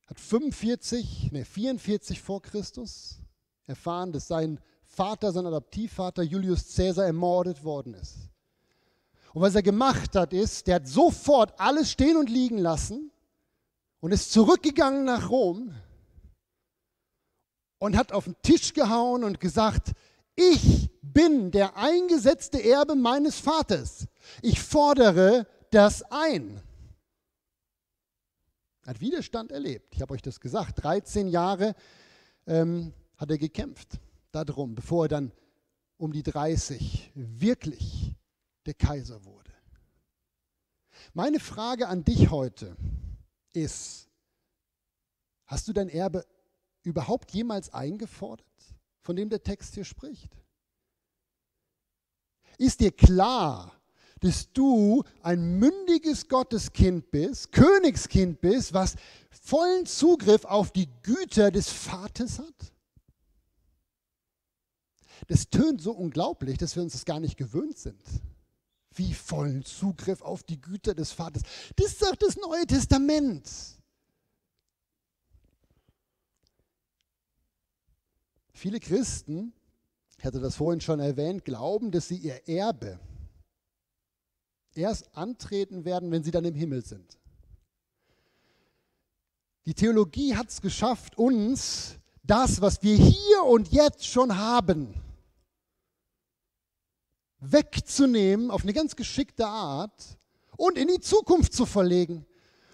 hat 0.06 0.18
45, 0.18 1.28
nee, 1.30 1.44
44 1.44 2.22
vor 2.22 2.40
Christus 2.40 3.18
erfahren, 3.66 4.12
dass 4.12 4.28
sein 4.28 4.58
Vater, 4.86 5.30
sein 5.32 5.44
Adoptivvater 5.44 6.22
Julius 6.22 6.74
Caesar 6.74 7.04
ermordet 7.04 7.64
worden 7.64 7.92
ist. 7.92 8.30
Und 9.34 9.42
was 9.42 9.56
er 9.56 9.62
gemacht 9.62 10.16
hat, 10.16 10.32
ist, 10.32 10.68
der 10.68 10.76
hat 10.76 10.88
sofort 10.88 11.52
alles 11.60 11.90
stehen 11.90 12.16
und 12.16 12.30
liegen 12.30 12.56
lassen 12.56 13.10
und 14.04 14.12
ist 14.12 14.32
zurückgegangen 14.32 15.06
nach 15.06 15.30
Rom 15.30 15.74
und 17.78 17.96
hat 17.96 18.12
auf 18.12 18.24
den 18.24 18.36
Tisch 18.42 18.74
gehauen 18.74 19.24
und 19.24 19.40
gesagt, 19.40 19.92
ich 20.36 20.90
bin 21.00 21.50
der 21.50 21.78
eingesetzte 21.78 22.62
Erbe 22.62 22.96
meines 22.96 23.38
Vaters. 23.40 24.06
Ich 24.42 24.60
fordere 24.60 25.46
das 25.70 26.02
ein. 26.10 26.60
Hat 28.86 29.00
Widerstand 29.00 29.50
erlebt. 29.50 29.94
Ich 29.94 30.02
habe 30.02 30.12
euch 30.12 30.20
das 30.20 30.38
gesagt. 30.38 30.84
13 30.84 31.26
Jahre 31.26 31.74
ähm, 32.46 32.92
hat 33.16 33.30
er 33.30 33.38
gekämpft 33.38 34.00
darum, 34.32 34.74
bevor 34.74 35.06
er 35.06 35.08
dann 35.08 35.32
um 35.96 36.12
die 36.12 36.22
30 36.22 37.10
wirklich 37.14 38.14
der 38.66 38.74
Kaiser 38.74 39.24
wurde. 39.24 39.54
Meine 41.14 41.40
Frage 41.40 41.88
an 41.88 42.04
dich 42.04 42.30
heute 42.30 42.76
ist, 43.54 44.08
hast 45.46 45.68
du 45.68 45.72
dein 45.72 45.88
Erbe 45.88 46.26
überhaupt 46.82 47.32
jemals 47.32 47.72
eingefordert, 47.72 48.46
von 49.00 49.16
dem 49.16 49.30
der 49.30 49.42
Text 49.42 49.74
hier 49.74 49.84
spricht? 49.84 50.36
Ist 52.58 52.80
dir 52.80 52.92
klar, 52.92 53.80
dass 54.20 54.52
du 54.52 55.02
ein 55.22 55.58
mündiges 55.58 56.28
Gotteskind 56.28 57.10
bist, 57.10 57.52
Königskind 57.52 58.40
bist, 58.40 58.72
was 58.72 58.96
vollen 59.30 59.86
Zugriff 59.86 60.44
auf 60.44 60.72
die 60.72 60.88
Güter 61.02 61.50
des 61.50 61.68
Vaters 61.68 62.38
hat? 62.38 62.72
Das 65.26 65.48
tönt 65.48 65.80
so 65.80 65.92
unglaublich, 65.92 66.58
dass 66.58 66.76
wir 66.76 66.82
uns 66.82 66.92
das 66.92 67.04
gar 67.04 67.20
nicht 67.20 67.36
gewöhnt 67.36 67.78
sind. 67.78 68.02
Wie 68.96 69.14
vollen 69.14 69.64
Zugriff 69.64 70.22
auf 70.22 70.42
die 70.42 70.60
Güter 70.60 70.94
des 70.94 71.12
Vaters. 71.12 71.42
Das 71.76 71.98
sagt 71.98 72.22
das 72.22 72.36
Neue 72.36 72.66
Testament. 72.66 73.50
Viele 78.52 78.80
Christen, 78.80 79.52
ich 80.16 80.24
hatte 80.24 80.40
das 80.40 80.56
vorhin 80.56 80.80
schon 80.80 81.00
erwähnt, 81.00 81.44
glauben, 81.44 81.90
dass 81.90 82.08
sie 82.08 82.16
ihr 82.16 82.48
Erbe 82.48 82.98
erst 84.74 85.14
antreten 85.16 85.84
werden, 85.84 86.10
wenn 86.10 86.22
sie 86.22 86.30
dann 86.30 86.44
im 86.44 86.54
Himmel 86.54 86.84
sind. 86.84 87.18
Die 89.66 89.74
Theologie 89.74 90.36
hat 90.36 90.48
es 90.48 90.60
geschafft, 90.60 91.16
uns 91.16 91.96
das, 92.22 92.60
was 92.60 92.82
wir 92.82 92.96
hier 92.96 93.44
und 93.44 93.72
jetzt 93.72 94.06
schon 94.06 94.36
haben, 94.36 94.94
wegzunehmen 97.52 98.50
auf 98.50 98.62
eine 98.62 98.72
ganz 98.72 98.96
geschickte 98.96 99.46
Art 99.46 100.18
und 100.56 100.78
in 100.78 100.88
die 100.88 101.00
Zukunft 101.00 101.52
zu 101.52 101.66
verlegen 101.66 102.26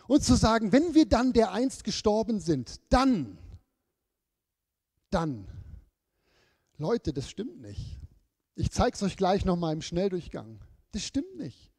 und 0.09 0.23
zu 0.23 0.35
sagen, 0.35 0.73
wenn 0.73 0.95
wir 0.95 1.07
dann 1.07 1.33
der 1.33 1.53
einst 1.53 1.85
gestorben 1.85 2.41
sind, 2.41 2.81
dann, 2.89 3.39
dann. 5.11 5.47
Leute, 6.79 7.13
das 7.13 7.29
stimmt 7.29 7.61
nicht. 7.61 7.99
Ich 8.55 8.71
zeige 8.71 8.95
es 8.95 9.03
euch 9.03 9.17
gleich 9.17 9.45
nochmal 9.45 9.73
im 9.73 9.83
Schnelldurchgang. 9.83 10.61
Das 10.93 11.05
stimmt 11.05 11.37
nicht. 11.37 11.71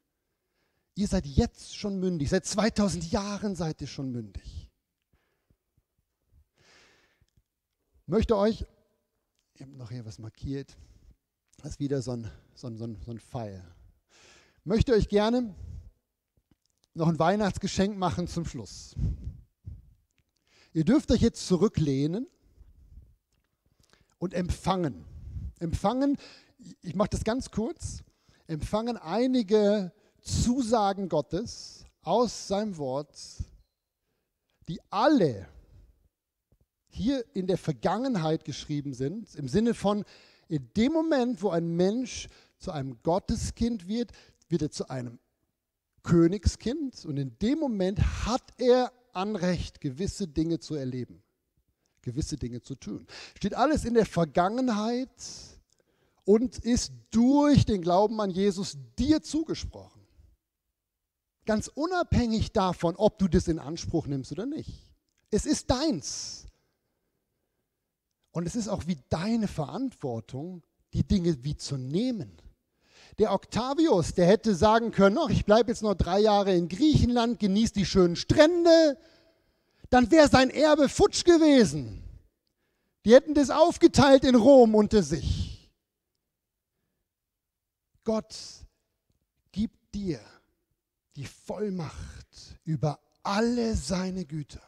Ihr 0.96 1.08
seid 1.08 1.26
jetzt 1.26 1.76
schon 1.76 2.00
mündig. 2.00 2.30
Seit 2.30 2.46
2000 2.46 3.12
Jahren 3.12 3.56
seid 3.56 3.82
ihr 3.82 3.88
schon 3.88 4.12
mündig. 4.12 4.70
Ich 8.02 8.08
möchte 8.08 8.36
euch, 8.36 8.66
ich 9.54 9.62
habe 9.62 9.72
noch 9.72 9.92
hier 9.92 10.06
was 10.06 10.20
markiert, 10.20 10.78
das 11.58 11.74
ist 11.74 11.80
wieder 11.80 12.02
so 12.02 12.12
ein, 12.12 12.30
so 12.62 12.68
ein, 12.68 12.78
so 12.78 12.86
ein, 12.86 13.02
so 13.04 13.12
ein 13.12 13.20
Pfeil. 13.20 13.64
Ich 14.60 14.66
möchte 14.66 14.94
euch 14.94 15.10
gerne 15.10 15.56
noch 16.94 17.08
ein 17.08 17.18
Weihnachtsgeschenk 17.18 17.98
machen 17.98 18.28
zum 18.28 18.46
Schluss. 18.46 18.96
Ihr 20.72 20.86
dürft 20.86 21.12
euch 21.12 21.22
jetzt 21.22 21.48
zurücklehnen 21.48 22.28
und 24.20 24.36
empfangen. 24.36 25.06
Empfangen, 25.60 26.18
ich 26.84 26.94
mache 26.94 27.10
das 27.10 27.24
ganz 27.24 27.50
kurz, 27.50 28.04
empfangen 28.46 28.96
einige 28.98 29.92
Zusagen 30.22 31.10
Gottes 31.10 31.86
aus 32.04 32.48
seinem 32.48 32.78
Wort, 32.78 33.18
die 34.68 34.80
alle 34.92 35.48
hier 36.90 37.26
in 37.34 37.48
der 37.48 37.58
Vergangenheit 37.58 38.46
geschrieben 38.46 38.94
sind, 38.94 39.34
im 39.34 39.48
Sinne 39.48 39.74
von, 39.74 40.06
in 40.48 40.72
dem 40.76 40.94
Moment, 40.94 41.42
wo 41.42 41.50
ein 41.50 41.76
Mensch 41.76 42.28
zu 42.62 42.72
einem 42.72 43.02
Gotteskind 43.04 43.88
wird, 43.88 44.12
wird 44.50 44.62
er 44.62 44.72
zu 44.72 44.90
einem 44.90 45.20
Königskind 46.04 47.06
und 47.06 47.18
in 47.18 47.38
dem 47.40 47.60
Moment 47.60 48.00
hat 48.26 48.54
er 48.58 48.92
Anrecht, 49.14 49.82
gewisse 49.82 50.28
Dinge 50.28 50.60
zu 50.60 50.76
erleben, 50.76 51.22
gewisse 52.02 52.38
Dinge 52.38 52.62
zu 52.62 52.76
tun. 52.76 53.06
Steht 53.38 53.54
alles 53.56 53.86
in 53.86 53.94
der 53.94 54.06
Vergangenheit 54.06 55.10
und 56.24 56.60
ist 56.60 56.94
durch 57.12 57.66
den 57.66 57.82
Glauben 57.82 58.20
an 58.22 58.30
Jesus 58.30 58.78
dir 58.98 59.22
zugesprochen. 59.22 60.02
Ganz 61.46 61.68
unabhängig 61.68 62.52
davon, 62.52 62.96
ob 62.96 63.18
du 63.18 63.28
das 63.28 63.48
in 63.48 63.60
Anspruch 63.60 64.08
nimmst 64.08 64.32
oder 64.32 64.46
nicht. 64.46 64.94
Es 65.32 65.46
ist 65.46 65.70
deins. 65.70 66.46
Und 68.32 68.46
es 68.48 68.56
ist 68.56 68.70
auch 68.70 68.88
wie 68.88 68.98
deine 69.10 69.48
Verantwortung, 69.48 70.64
die 70.94 71.04
Dinge 71.04 71.44
wie 71.44 71.58
zu 71.58 71.78
nehmen. 71.78 72.38
Der 73.20 73.34
Octavius, 73.34 74.14
der 74.14 74.26
hätte 74.26 74.56
sagen 74.56 74.92
können, 74.92 75.18
ach, 75.18 75.30
ich 75.30 75.46
bleibe 75.46 75.72
jetzt 75.72 75.84
noch 75.84 75.96
drei 75.96 76.20
Jahre 76.20 76.56
in 76.56 76.70
Griechenland, 76.70 77.40
genieße 77.40 77.74
die 77.74 77.86
schönen 77.86 78.16
Strände, 78.16 78.98
dann 79.90 80.10
wäre 80.10 80.30
sein 80.30 80.50
Erbe 80.50 80.90
futsch 80.90 81.24
gewesen. 81.26 82.02
Die 83.06 83.14
hätten 83.14 83.34
das 83.34 83.50
aufgeteilt 83.50 84.24
in 84.24 84.36
Rom 84.36 84.76
unter 84.76 85.04
sich. 85.04 85.72
Gott 88.04 88.36
gibt 89.52 89.94
dir 89.94 90.20
die 91.16 91.26
Vollmacht 91.26 92.60
über 92.64 93.00
alle 93.24 93.76
seine 93.76 94.26
Güter. 94.26 94.62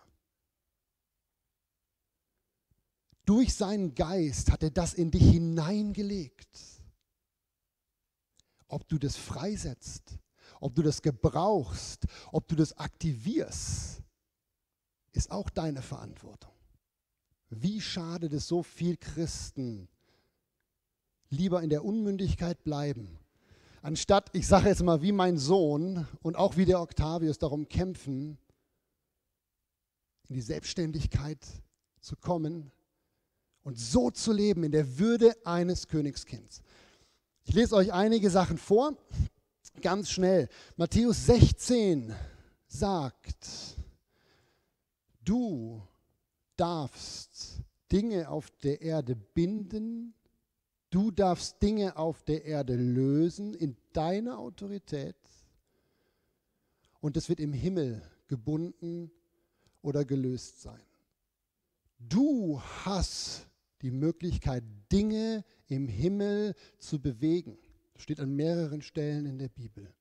Durch 3.25 3.53
seinen 3.53 3.95
Geist 3.95 4.51
hat 4.51 4.63
er 4.63 4.71
das 4.71 4.93
in 4.93 5.09
dich 5.09 5.23
hineingelegt. 5.23 6.72
Ob 8.73 8.87
du 8.87 8.97
das 8.97 9.15
freisetzt, 9.15 10.17
ob 10.59 10.75
du 10.75 10.81
das 10.81 11.01
gebrauchst, 11.01 12.05
ob 12.31 12.47
du 12.47 12.55
das 12.55 12.77
aktivierst, 12.77 14.01
ist 15.11 15.31
auch 15.31 15.49
deine 15.49 15.81
Verantwortung. 15.81 16.53
Wie 17.49 17.81
schade, 17.81 18.29
dass 18.29 18.47
so 18.47 18.63
viele 18.63 18.97
Christen 18.97 19.87
lieber 21.29 21.61
in 21.61 21.69
der 21.69 21.85
Unmündigkeit 21.85 22.63
bleiben 22.63 23.19
anstatt, 23.83 24.29
ich 24.33 24.47
sage 24.47 24.69
jetzt 24.69 24.81
mal, 24.81 25.01
wie 25.01 25.11
mein 25.11 25.37
Sohn 25.37 26.07
und 26.23 26.35
auch 26.35 26.57
wie 26.57 26.65
der 26.65 26.81
Octavius 26.81 27.37
darum 27.37 27.67
kämpfen, 27.67 28.37
in 30.29 30.35
die 30.35 30.41
Selbstständigkeit 30.41 31.45
zu 31.99 32.15
kommen 32.15 32.71
und 33.61 33.77
so 33.77 34.09
zu 34.09 34.31
leben 34.31 34.63
in 34.63 34.71
der 34.71 34.97
Würde 34.97 35.35
eines 35.45 35.87
Königskinds. 35.87 36.61
Ich 37.43 37.53
lese 37.53 37.75
euch 37.75 37.93
einige 37.93 38.29
Sachen 38.29 38.57
vor, 38.57 38.97
ganz 39.81 40.09
schnell. 40.09 40.49
Matthäus 40.75 41.25
16 41.25 42.13
sagt, 42.67 43.77
du 45.23 45.81
darfst 46.55 47.61
Dinge 47.91 48.29
auf 48.29 48.49
der 48.63 48.81
Erde 48.81 49.15
binden 49.15 50.13
Du 50.93 51.09
darfst 51.09 51.59
Dinge 51.59 51.97
auf 51.97 52.21
der 52.21 52.45
Erde 52.45 52.75
lösen 52.75 53.55
in 53.55 53.75
deiner 53.93 54.37
Autorität 54.37 55.15
und 56.99 57.17
es 57.17 57.29
wird 57.29 57.39
im 57.39 57.51
Himmel 57.51 57.99
gebunden 58.27 59.09
oder 59.81 60.05
gelöst 60.05 60.61
sein. 60.61 60.85
Du 61.97 62.61
hast 62.61 63.47
die 63.81 63.89
Möglichkeit, 63.89 64.63
Dinge 64.91 65.43
im 65.75 65.87
Himmel 65.87 66.55
zu 66.79 66.99
bewegen. 66.99 67.57
Das 67.93 68.03
steht 68.03 68.19
an 68.19 68.35
mehreren 68.35 68.81
Stellen 68.81 69.25
in 69.25 69.37
der 69.37 69.49
Bibel. 69.49 69.93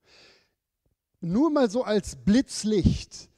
Nur 1.20 1.50
mal 1.50 1.70
so 1.70 1.85
als 1.85 2.16
Blitzlicht. 2.16 3.28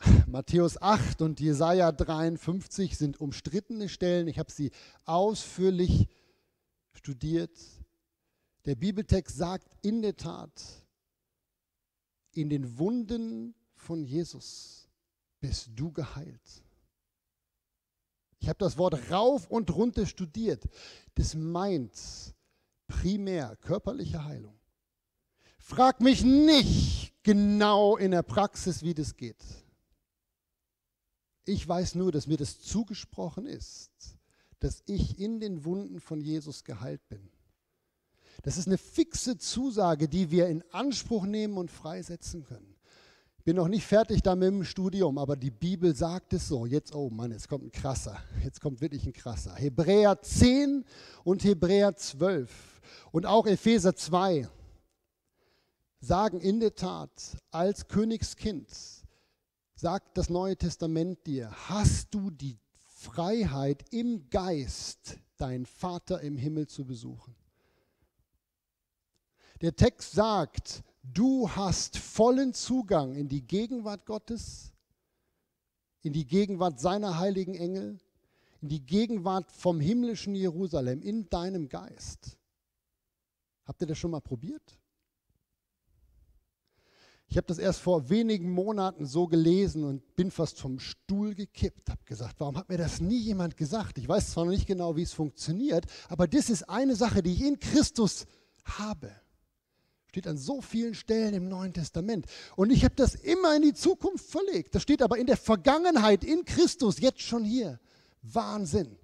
Matthäus 0.26 0.80
8 0.80 1.22
und 1.22 1.40
Jesaja 1.40 1.92
53 1.92 2.96
sind 2.96 3.20
umstrittene 3.20 3.88
Stellen. 3.88 4.28
Ich 4.28 4.38
habe 4.38 4.50
sie 4.50 4.70
ausführlich 5.04 6.08
studiert. 6.92 7.58
Der 8.64 8.74
Bibeltext 8.74 9.36
sagt 9.36 9.68
in 9.82 10.02
der 10.02 10.16
Tat, 10.16 10.52
in 12.32 12.48
den 12.48 12.78
Wunden 12.78 13.54
von 13.74 14.04
Jesus 14.04 14.88
bist 15.40 15.70
du 15.74 15.92
geheilt. 15.92 16.62
Ich 18.40 18.48
habe 18.48 18.58
das 18.58 18.78
Wort 18.78 19.10
rauf 19.10 19.48
und 19.48 19.74
runter 19.74 20.06
studiert. 20.06 20.64
Das 21.14 21.34
meint 21.34 21.92
primär 22.86 23.56
körperliche 23.56 24.24
Heilung. 24.24 24.58
Frag 25.58 26.00
mich 26.00 26.24
nicht 26.24 27.14
genau 27.22 27.96
in 27.96 28.10
der 28.10 28.22
Praxis, 28.22 28.82
wie 28.82 28.94
das 28.94 29.16
geht. 29.16 29.44
Ich 31.44 31.66
weiß 31.66 31.94
nur, 31.94 32.12
dass 32.12 32.26
mir 32.26 32.38
das 32.38 32.60
zugesprochen 32.60 33.46
ist, 33.46 33.90
dass 34.58 34.82
ich 34.86 35.18
in 35.18 35.38
den 35.38 35.64
Wunden 35.64 36.00
von 36.00 36.20
Jesus 36.20 36.64
geheilt 36.64 37.06
bin. 37.08 37.30
Das 38.42 38.56
ist 38.56 38.66
eine 38.66 38.78
fixe 38.78 39.36
Zusage, 39.36 40.08
die 40.08 40.30
wir 40.30 40.48
in 40.48 40.64
Anspruch 40.72 41.26
nehmen 41.26 41.58
und 41.58 41.70
freisetzen 41.70 42.44
können. 42.44 42.74
Bin 43.44 43.56
noch 43.56 43.68
nicht 43.68 43.86
fertig 43.86 44.22
da 44.22 44.34
mit 44.34 44.48
dem 44.48 44.64
Studium, 44.64 45.16
aber 45.16 45.34
die 45.34 45.50
Bibel 45.50 45.94
sagt 45.94 46.34
es 46.34 46.48
so. 46.48 46.66
Jetzt, 46.66 46.94
oh 46.94 47.08
Mann, 47.08 47.30
jetzt 47.30 47.48
kommt 47.48 47.64
ein 47.64 47.72
krasser. 47.72 48.18
Jetzt 48.44 48.60
kommt 48.60 48.80
wirklich 48.80 49.06
ein 49.06 49.12
krasser. 49.12 49.54
Hebräer 49.54 50.20
10 50.20 50.84
und 51.24 51.42
Hebräer 51.44 51.96
12 51.96 52.80
und 53.12 53.24
auch 53.24 53.46
Epheser 53.46 53.94
2 53.94 54.48
sagen 56.00 56.40
in 56.40 56.60
der 56.60 56.74
Tat, 56.74 57.10
als 57.50 57.88
Königskind 57.88 58.68
sagt 59.74 60.18
das 60.18 60.28
Neue 60.28 60.56
Testament 60.56 61.26
dir, 61.26 61.50
hast 61.68 62.14
du 62.14 62.30
die 62.30 62.58
Freiheit 62.86 63.84
im 63.90 64.28
Geist, 64.28 65.18
deinen 65.38 65.64
Vater 65.64 66.20
im 66.20 66.36
Himmel 66.36 66.66
zu 66.66 66.84
besuchen. 66.84 67.34
Der 69.62 69.74
Text 69.74 70.12
sagt, 70.12 70.82
du 71.02 71.48
hast 71.50 71.96
vollen 71.96 72.54
Zugang 72.54 73.14
in 73.14 73.28
die 73.28 73.46
Gegenwart 73.46 74.06
Gottes, 74.06 74.72
in 76.02 76.12
die 76.12 76.26
Gegenwart 76.26 76.80
seiner 76.80 77.18
heiligen 77.18 77.54
Engel, 77.54 77.98
in 78.60 78.68
die 78.68 78.84
Gegenwart 78.84 79.50
vom 79.52 79.80
himmlischen 79.80 80.34
Jerusalem 80.34 81.02
in 81.02 81.28
deinem 81.28 81.68
Geist. 81.68 82.36
Habt 83.64 83.80
ihr 83.82 83.86
das 83.86 83.98
schon 83.98 84.10
mal 84.10 84.20
probiert? 84.20 84.80
Ich 87.30 87.36
habe 87.36 87.46
das 87.46 87.58
erst 87.58 87.80
vor 87.80 88.10
wenigen 88.10 88.50
Monaten 88.50 89.06
so 89.06 89.28
gelesen 89.28 89.84
und 89.84 90.16
bin 90.16 90.32
fast 90.32 90.58
vom 90.58 90.80
Stuhl 90.80 91.36
gekippt. 91.36 91.88
Habe 91.88 92.02
gesagt, 92.04 92.40
warum 92.40 92.56
hat 92.56 92.68
mir 92.68 92.76
das 92.76 93.00
nie 93.00 93.20
jemand 93.20 93.56
gesagt? 93.56 93.98
Ich 93.98 94.08
weiß 94.08 94.32
zwar 94.32 94.46
noch 94.46 94.50
nicht 94.50 94.66
genau, 94.66 94.96
wie 94.96 95.02
es 95.02 95.12
funktioniert, 95.12 95.86
aber 96.08 96.26
das 96.26 96.50
ist 96.50 96.68
eine 96.68 96.96
Sache, 96.96 97.22
die 97.22 97.32
ich 97.32 97.42
in 97.42 97.60
Christus 97.60 98.26
habe. 98.64 99.12
Steht 100.10 100.26
an 100.26 100.36
so 100.36 100.60
vielen 100.60 100.96
Stellen 100.96 101.34
im 101.34 101.48
Neuen 101.48 101.72
Testament. 101.72 102.26
Und 102.56 102.70
ich 102.70 102.82
habe 102.82 102.96
das 102.96 103.14
immer 103.14 103.54
in 103.54 103.62
die 103.62 103.74
Zukunft 103.74 104.28
verlegt. 104.28 104.74
Das 104.74 104.82
steht 104.82 105.02
aber 105.02 105.18
in 105.18 105.26
der 105.28 105.36
Vergangenheit 105.36 106.24
in 106.24 106.44
Christus 106.44 106.98
jetzt 106.98 107.20
schon 107.20 107.44
hier. 107.44 107.78
Wahnsinn. 108.22 108.96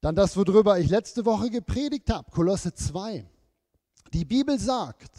Dann 0.00 0.14
das, 0.14 0.36
worüber 0.36 0.78
ich 0.78 0.88
letzte 0.88 1.24
Woche 1.24 1.50
gepredigt 1.50 2.10
habe, 2.10 2.30
Kolosse 2.30 2.72
2. 2.72 3.26
Die 4.12 4.24
Bibel 4.24 4.56
sagt, 4.56 5.18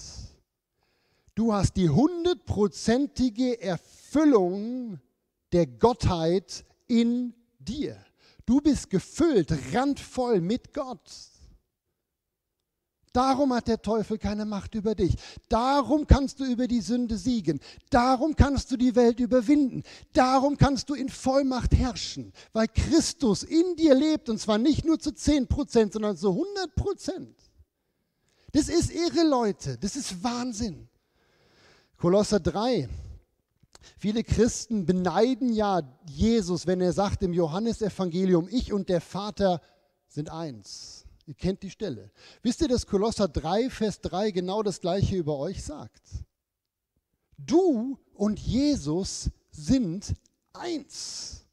du 1.36 1.52
hast 1.52 1.76
die 1.76 1.90
hundertprozentige 1.90 3.62
Erfüllung 3.62 5.02
der 5.52 5.68
Gottheit 5.68 6.64
in 6.88 7.34
dir. 7.60 7.98
Du 8.46 8.62
bist 8.62 8.90
gefüllt, 8.90 9.52
randvoll 9.74 10.40
mit 10.40 10.74
Gott. 10.74 11.12
Darum 13.16 13.54
hat 13.54 13.70
der 13.70 13.82
Teufel 13.82 14.18
keine 14.18 14.44
Macht 14.44 14.76
über 14.76 14.94
dich. 14.94 15.16
Darum 15.48 16.06
kannst 16.06 16.42
du 16.42 16.44
über 16.44 16.68
die 16.68 16.82
Sünde 16.82 17.18
siegen. 17.18 17.62
Darum 17.90 18.36
kannst 18.36 18.72
du 18.72 18.76
die 18.76 18.94
Welt 18.94 19.22
überwinden. 19.22 19.84
Darum 20.12 20.58
kannst 20.58 20.90
du 20.90 20.96
in 20.96 21.08
Vollmacht 21.08 21.74
herrschen, 21.74 22.34
weil 22.52 22.68
Christus 22.68 23.44
in 23.44 23.78
dir 23.78 23.96
lebt 23.96 24.28
und 24.28 24.38
zwar 24.38 24.58
nicht 24.58 24.84
nur 24.84 25.00
zu 25.00 25.14
10 25.14 25.48
Prozent, 25.48 25.94
sondern 25.94 26.18
zu 26.18 26.32
100 26.32 26.76
Prozent. 26.76 27.38
Das 28.52 28.68
ist 28.68 28.92
irre, 28.92 29.26
Leute. 29.26 29.78
Das 29.78 29.96
ist 29.96 30.22
Wahnsinn. 30.22 30.90
Kolosser 31.96 32.42
3. 32.42 32.90
Viele 33.98 34.26
Christen 34.26 34.86
beneiden 34.86 35.54
ja 35.54 35.84
Jesus, 36.06 36.68
wenn 36.68 36.82
er 36.82 36.92
sagt 36.92 37.24
im 37.24 37.32
Johannesevangelium, 37.32 38.50
ich 38.52 38.74
und 38.74 38.90
der 38.90 39.00
Vater 39.00 39.62
sind 40.10 40.30
eins. 40.30 41.05
Ihr 41.28 41.34
kennt 41.34 41.64
die 41.64 41.72
Stelle. 41.72 42.12
Wisst 42.44 42.62
ihr, 42.62 42.68
dass 42.68 42.86
Kolosser 42.86 43.28
3, 43.28 43.70
Vers 43.70 44.02
3 44.02 44.32
genau 44.32 44.62
das 44.62 44.80
gleiche 44.80 45.16
über 45.16 45.38
euch 45.38 45.64
sagt? 45.64 46.02
Du 47.38 47.98
und 48.14 48.40
Jesus 48.40 49.30
sind 49.52 50.14
eins. 50.54 51.46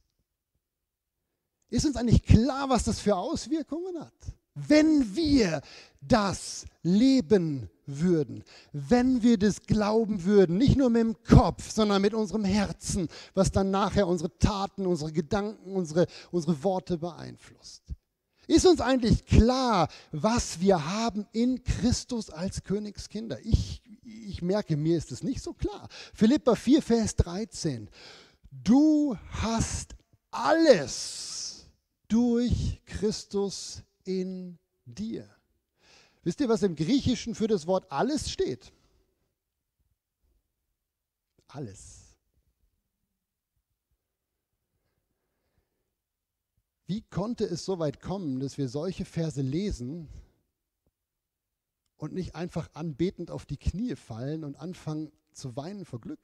Ist 1.70 1.86
uns 1.86 1.96
eigentlich 1.96 2.22
klar, 2.22 2.68
was 2.68 2.84
das 2.84 3.00
für 3.00 3.16
Auswirkungen 3.16 3.98
hat? 3.98 4.12
Wenn 4.54 5.16
wir 5.16 5.62
das 6.02 6.66
leben 6.82 7.70
würden, 7.86 8.44
wenn 8.72 9.22
wir 9.22 9.38
das 9.38 9.62
glauben 9.62 10.24
würden, 10.24 10.58
nicht 10.58 10.76
nur 10.76 10.90
mit 10.90 11.00
dem 11.00 11.22
Kopf, 11.22 11.70
sondern 11.70 12.02
mit 12.02 12.12
unserem 12.12 12.44
Herzen, 12.44 13.08
was 13.32 13.50
dann 13.50 13.70
nachher 13.70 14.06
unsere 14.06 14.36
Taten, 14.38 14.86
unsere 14.86 15.12
Gedanken, 15.12 15.74
unsere, 15.74 16.06
unsere 16.30 16.62
Worte 16.62 16.98
beeinflusst. 16.98 17.82
Ist 18.48 18.66
uns 18.66 18.80
eigentlich 18.80 19.24
klar, 19.24 19.88
was 20.10 20.60
wir 20.60 20.90
haben 20.90 21.26
in 21.32 21.62
Christus 21.62 22.30
als 22.30 22.64
Königskinder? 22.64 23.38
Ich, 23.44 23.82
ich 24.04 24.42
merke, 24.42 24.76
mir 24.76 24.98
ist 24.98 25.12
es 25.12 25.22
nicht 25.22 25.42
so 25.42 25.52
klar. 25.52 25.88
Philippa 26.12 26.56
4, 26.56 26.82
Vers 26.82 27.16
13. 27.16 27.88
Du 28.50 29.16
hast 29.30 29.94
alles 30.30 31.66
durch 32.08 32.82
Christus 32.84 33.82
in 34.04 34.58
dir. 34.84 35.28
Wisst 36.24 36.40
ihr, 36.40 36.48
was 36.48 36.62
im 36.62 36.76
Griechischen 36.76 37.34
für 37.34 37.46
das 37.46 37.66
Wort 37.66 37.90
alles 37.90 38.30
steht? 38.30 38.72
Alles. 41.48 42.01
Wie 46.86 47.02
konnte 47.02 47.44
es 47.44 47.64
so 47.64 47.78
weit 47.78 48.00
kommen, 48.00 48.40
dass 48.40 48.58
wir 48.58 48.68
solche 48.68 49.04
Verse 49.04 49.40
lesen 49.40 50.08
und 51.96 52.12
nicht 52.12 52.34
einfach 52.34 52.68
anbetend 52.74 53.30
auf 53.30 53.46
die 53.46 53.56
Knie 53.56 53.94
fallen 53.96 54.44
und 54.44 54.56
anfangen 54.56 55.12
zu 55.32 55.56
weinen 55.56 55.84
vor 55.84 56.00
Glück? 56.00 56.20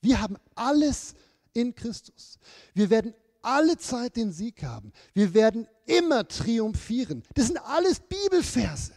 Wir 0.00 0.20
haben 0.20 0.36
alles 0.54 1.14
in 1.52 1.74
Christus. 1.74 2.38
Wir 2.74 2.90
werden 2.90 3.14
alle 3.42 3.76
Zeit 3.78 4.16
den 4.16 4.32
Sieg 4.32 4.62
haben. 4.62 4.92
Wir 5.12 5.34
werden 5.34 5.66
immer 5.86 6.26
triumphieren. 6.26 7.22
Das 7.34 7.46
sind 7.46 7.58
alles 7.58 8.00
Bibelverse. 8.00 8.92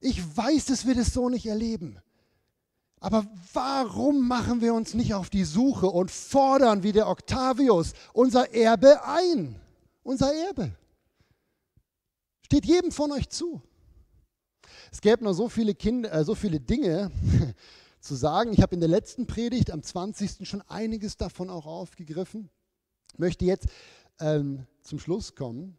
Ich 0.00 0.36
weiß, 0.36 0.66
dass 0.66 0.86
wir 0.86 0.94
das 0.94 1.12
so 1.12 1.28
nicht 1.28 1.46
erleben. 1.46 1.98
Aber 3.00 3.26
warum 3.52 4.26
machen 4.26 4.60
wir 4.60 4.74
uns 4.74 4.94
nicht 4.94 5.14
auf 5.14 5.30
die 5.30 5.44
Suche 5.44 5.86
und 5.86 6.10
fordern 6.10 6.82
wie 6.82 6.92
der 6.92 7.08
Octavius 7.08 7.92
unser 8.12 8.52
Erbe 8.54 9.04
ein? 9.04 9.60
Unser 10.02 10.34
Erbe. 10.34 10.72
Steht 12.42 12.64
jedem 12.64 12.92
von 12.92 13.12
euch 13.12 13.28
zu. 13.28 13.60
Es 14.90 15.00
gäbe 15.00 15.24
noch 15.24 15.34
so 15.34 15.48
viele, 15.48 15.74
Kinder, 15.74 16.12
äh, 16.12 16.24
so 16.24 16.34
viele 16.34 16.60
Dinge 16.60 17.10
zu 18.00 18.14
sagen. 18.14 18.52
Ich 18.52 18.62
habe 18.62 18.74
in 18.74 18.80
der 18.80 18.88
letzten 18.88 19.26
Predigt 19.26 19.70
am 19.70 19.82
20. 19.82 20.48
schon 20.48 20.62
einiges 20.62 21.16
davon 21.16 21.50
auch 21.50 21.66
aufgegriffen. 21.66 22.48
Ich 23.12 23.18
möchte 23.18 23.44
jetzt 23.44 23.66
ähm, 24.20 24.66
zum 24.82 24.98
Schluss 24.98 25.34
kommen. 25.34 25.76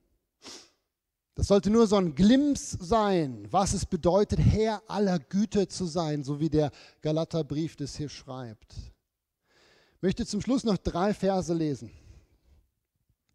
Das 1.37 1.49
sollte 1.49 1.69
nur 1.69 1.85
so 1.85 1.97
ein 1.97 2.15
Glimps 2.15 2.71
sein, 2.81 3.47
was 3.51 3.73
es 3.73 3.85
bedeutet, 3.85 4.39
Herr 4.39 4.81
aller 4.87 5.19
Güter 5.19 5.69
zu 5.69 5.85
sein, 5.85 6.23
so 6.23 6.39
wie 6.39 6.49
der 6.49 6.71
Galaterbrief 7.01 7.75
das 7.75 7.95
hier 7.95 8.09
schreibt. 8.09 8.73
Ich 8.73 10.01
möchte 10.01 10.25
zum 10.25 10.41
Schluss 10.41 10.63
noch 10.63 10.79
drei 10.79 11.13
Verse 11.13 11.53
lesen. 11.53 11.91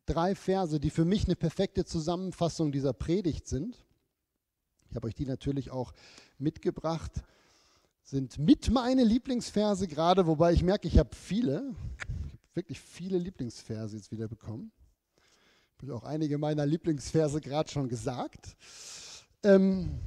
Drei 0.05 0.35
Verse, 0.35 0.81
die 0.81 0.91
für 0.91 1.05
mich 1.05 1.27
eine 1.27 1.37
perfekte 1.37 1.85
Zusammenfassung 1.85 2.73
dieser 2.73 2.93
Predigt 2.93 3.47
sind. 3.47 3.77
Ich 4.91 4.97
habe 4.97 5.07
euch 5.07 5.15
die 5.15 5.27
natürlich 5.27 5.71
auch 5.71 5.93
mitgebracht. 6.39 7.13
Sind 8.03 8.37
mit 8.37 8.69
meine 8.69 9.05
Lieblingsverse 9.05 9.87
gerade, 9.87 10.27
wobei 10.27 10.53
ich 10.53 10.65
merke, 10.65 10.89
ich 10.89 10.99
habe 10.99 11.15
viele, 11.15 11.73
ich 11.97 12.03
habe 12.03 12.55
wirklich 12.55 12.81
viele 12.81 13.19
Lieblingsverse 13.19 13.95
jetzt 13.95 14.11
wieder 14.11 14.27
bekommen. 14.27 14.73
Ich 15.83 15.89
habe 15.89 15.99
auch 15.99 16.05
einige 16.05 16.39
meiner 16.39 16.65
Lieblingsverse 16.65 17.41
gerade 17.41 17.69
schon 17.69 17.89
gesagt. 17.89 18.57
Ähm, 19.43 19.99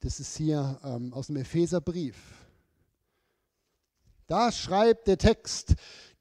das 0.00 0.18
ist 0.18 0.38
hier 0.38 0.80
ähm, 0.82 1.12
aus 1.12 1.26
dem 1.26 1.36
Epheserbrief. 1.36 2.16
Da 4.26 4.50
schreibt 4.50 5.08
der 5.08 5.18
Text, 5.18 5.74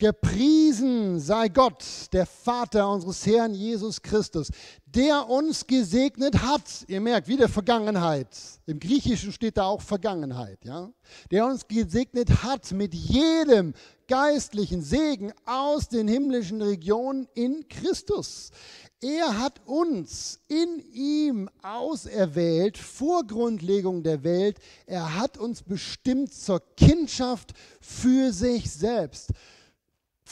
Gepriesen 0.04 1.22
sei 1.22 1.48
Gott, 1.48 1.82
der 2.12 2.26
Vater 2.26 2.92
unseres 2.92 3.26
Herrn 3.26 3.54
Jesus 3.54 4.02
Christus, 4.02 4.50
der 4.84 5.30
uns 5.30 5.66
gesegnet 5.66 6.42
hat. 6.42 6.84
Ihr 6.89 7.00
merkt, 7.00 7.30
wieder 7.30 7.48
Vergangenheit. 7.48 8.28
Im 8.66 8.82
Griechischen 8.82 9.32
steht 9.32 9.56
da 9.56 9.63
auch 9.63 9.82
Vergangenheit, 9.82 10.60
ja? 10.66 10.92
Der 11.32 11.46
uns 11.46 11.66
gesegnet 11.70 12.44
hat 12.44 12.74
mit 12.74 12.94
jedem 12.94 13.74
geistlichen 14.10 14.82
Segen 14.82 15.32
aus 15.46 15.88
den 15.88 16.10
himmlischen 16.10 16.62
Regionen 16.62 17.30
in 17.34 17.66
Christus. 17.70 18.52
Er 19.00 19.39
hat 19.39 19.62
uns 19.66 20.42
in 20.50 20.84
ihm 20.92 21.50
auserwählt 21.62 22.78
vor 22.78 23.26
Grundlegung 23.26 24.04
der 24.04 24.26
Welt. 24.26 24.58
Er 24.86 25.18
hat 25.18 25.38
uns 25.38 25.63
bestimmt 25.63 26.34
zur 26.34 26.62
Kindschaft 26.76 27.54
für 27.80 28.34
sich 28.34 28.70
selbst. 28.70 29.30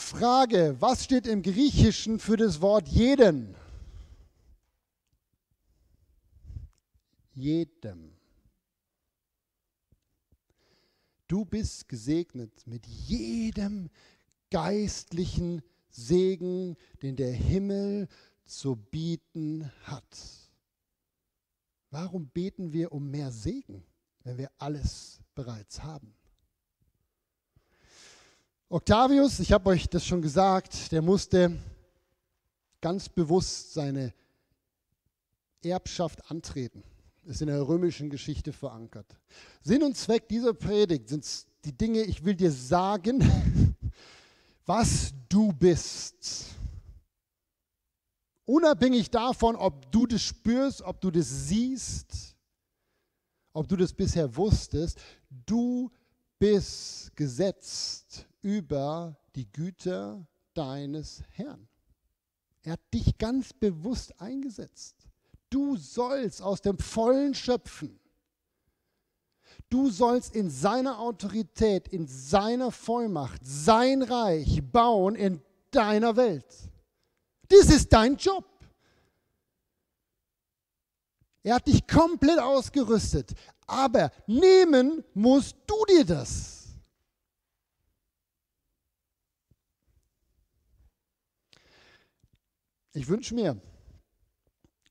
Frage, 0.02 0.76
was 0.80 1.04
steht 1.04 1.26
im 1.26 1.42
Griechischen 1.42 2.18
für 2.18 2.36
das 2.36 2.60
Wort 2.60 2.88
jeden? 2.88 3.54
Jedem. 7.34 8.12
Du 11.28 11.46
bist 11.46 11.88
gesegnet 11.88 12.66
mit 12.66 12.86
jedem 12.86 13.88
geistlichen 14.50 15.62
Segen, 15.88 16.76
den 17.00 17.16
der 17.16 17.32
Himmel 17.32 18.08
zu 18.44 18.76
bieten 18.76 19.70
hat. 19.84 20.04
Warum 21.90 22.28
beten 22.28 22.72
wir 22.72 22.92
um 22.92 23.10
mehr 23.10 23.30
Segen, 23.30 23.84
wenn 24.24 24.36
wir 24.36 24.50
alles 24.58 25.20
bereits 25.34 25.82
haben? 25.82 26.14
Octavius, 28.72 29.38
ich 29.38 29.52
habe 29.52 29.68
euch 29.68 29.86
das 29.86 30.06
schon 30.06 30.22
gesagt, 30.22 30.92
der 30.92 31.02
musste 31.02 31.58
ganz 32.80 33.06
bewusst 33.06 33.74
seine 33.74 34.14
Erbschaft 35.62 36.30
antreten. 36.30 36.82
Ist 37.24 37.42
in 37.42 37.48
der 37.48 37.68
römischen 37.68 38.08
Geschichte 38.08 38.50
verankert. 38.50 39.04
Sinn 39.60 39.82
und 39.82 39.94
Zweck 39.94 40.26
dieser 40.26 40.54
Predigt 40.54 41.10
sind 41.10 41.26
die 41.66 41.76
Dinge, 41.76 42.00
ich 42.00 42.24
will 42.24 42.34
dir 42.34 42.50
sagen, 42.50 43.22
was 44.64 45.12
du 45.28 45.52
bist. 45.52 46.46
Unabhängig 48.46 49.10
davon, 49.10 49.54
ob 49.54 49.92
du 49.92 50.06
das 50.06 50.22
spürst, 50.22 50.80
ob 50.80 50.98
du 50.98 51.10
das 51.10 51.28
siehst, 51.28 52.34
ob 53.52 53.68
du 53.68 53.76
das 53.76 53.92
bisher 53.92 54.34
wusstest, 54.34 54.98
du 55.28 55.90
bist 55.90 56.01
gesetzt 57.14 58.26
über 58.42 59.16
die 59.36 59.50
Güter 59.52 60.26
deines 60.54 61.22
Herrn. 61.30 61.68
Er 62.62 62.72
hat 62.72 62.80
dich 62.92 63.16
ganz 63.16 63.52
bewusst 63.52 64.20
eingesetzt. 64.20 64.96
Du 65.50 65.76
sollst 65.76 66.42
aus 66.42 66.60
dem 66.60 66.78
Vollen 66.78 67.34
schöpfen. 67.34 67.98
Du 69.68 69.90
sollst 69.90 70.34
in 70.34 70.50
seiner 70.50 70.98
Autorität, 70.98 71.88
in 71.88 72.06
seiner 72.06 72.70
Vollmacht 72.70 73.40
sein 73.44 74.02
Reich 74.02 74.60
bauen 74.70 75.14
in 75.14 75.40
deiner 75.70 76.16
Welt. 76.16 76.46
Das 77.48 77.66
ist 77.66 77.92
dein 77.92 78.16
Job. 78.16 78.51
Er 81.42 81.56
hat 81.56 81.66
dich 81.66 81.86
komplett 81.86 82.38
ausgerüstet. 82.38 83.34
Aber 83.66 84.12
nehmen 84.26 85.04
musst 85.14 85.56
du 85.66 85.84
dir 85.86 86.04
das. 86.04 86.68
Ich 92.94 93.08
wünsche 93.08 93.34
mir, 93.34 93.60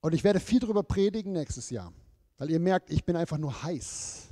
und 0.02 0.14
ich 0.14 0.24
werde 0.24 0.40
viel 0.40 0.60
darüber 0.60 0.82
predigen 0.82 1.34
nächstes 1.34 1.70
Jahr, 1.70 1.94
weil 2.38 2.50
ihr 2.50 2.60
merkt, 2.60 2.90
ich 2.90 3.06
bin 3.06 3.16
einfach 3.16 3.38
nur 3.38 3.62
heiß. 3.62 4.28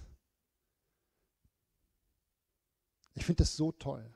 Ich 3.14 3.26
finde 3.26 3.44
das 3.44 3.56
so 3.56 3.72
toll. 3.72 4.12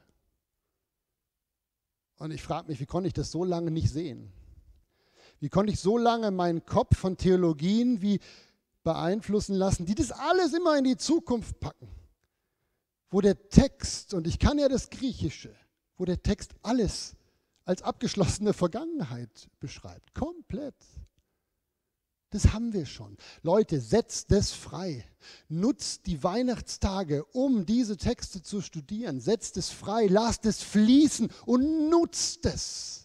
Und 2.18 2.32
ich 2.32 2.42
frage 2.42 2.68
mich, 2.68 2.80
wie 2.80 2.86
konnte 2.86 3.08
ich 3.08 3.14
das 3.14 3.30
so 3.32 3.44
lange 3.44 3.70
nicht 3.70 3.92
sehen? 3.92 4.34
Wie 5.44 5.50
konnte 5.50 5.74
ich 5.74 5.82
so 5.82 5.98
lange 5.98 6.32
meinen 6.32 6.66
Kopf 6.66 6.96
von 6.96 7.18
Theologien 7.18 8.02
wie 8.02 8.22
beeinflussen 8.86 9.56
lassen, 9.56 9.86
die 9.86 9.94
das 9.94 10.14
alles 10.14 10.54
immer 10.54 10.78
in 10.78 10.86
die 10.86 10.96
Zukunft 10.96 11.60
packen? 11.60 11.90
Wo 13.10 13.20
der 13.20 13.50
Text, 13.50 14.14
und 14.14 14.26
ich 14.26 14.40
kann 14.40 14.58
ja 14.58 14.70
das 14.70 14.90
Griechische, 14.90 15.54
wo 15.98 16.06
der 16.06 16.24
Text 16.24 16.56
alles 16.62 17.18
als 17.66 17.82
abgeschlossene 17.82 18.54
Vergangenheit 18.54 19.50
beschreibt. 19.60 20.14
Komplett. 20.14 20.78
Das 22.30 22.54
haben 22.54 22.72
wir 22.72 22.86
schon. 22.86 23.18
Leute, 23.42 23.82
setzt 23.82 24.32
das 24.32 24.54
frei. 24.54 25.06
Nutzt 25.50 26.06
die 26.06 26.24
Weihnachtstage, 26.24 27.26
um 27.34 27.66
diese 27.66 27.98
Texte 27.98 28.42
zu 28.42 28.62
studieren. 28.62 29.20
Setzt 29.20 29.58
es 29.58 29.70
frei, 29.70 30.08
lasst 30.08 30.46
es 30.46 30.64
fließen 30.64 31.30
und 31.46 31.90
nutzt 31.90 32.46
es. 32.46 33.03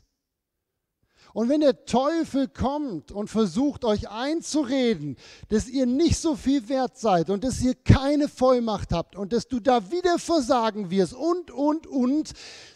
Und 1.35 1.49
wenn 1.49 1.61
der 1.61 1.85
Teufel 1.85 2.49
kommt 2.49 3.13
und 3.13 3.29
versucht 3.29 3.85
euch 3.85 4.09
einzureden, 4.09 5.17
dass 5.49 5.69
ihr 5.69 5.87
nicht 5.87 6.19
so 6.19 6.37
viel 6.37 6.69
wert 6.69 6.99
seid 6.99 7.31
und 7.31 7.45
dass 7.45 7.61
ihr 7.61 7.75
keine 7.75 8.29
Vollmacht 8.29 8.93
habt 8.93 9.17
und 9.17 9.33
dass 9.33 9.49
du 9.49 9.61
da 9.61 9.91
wieder 9.91 10.19
versagen 10.19 10.91
wirst 10.91 11.15
und, 11.15 11.51
und, 11.51 11.87
und, 11.87 12.33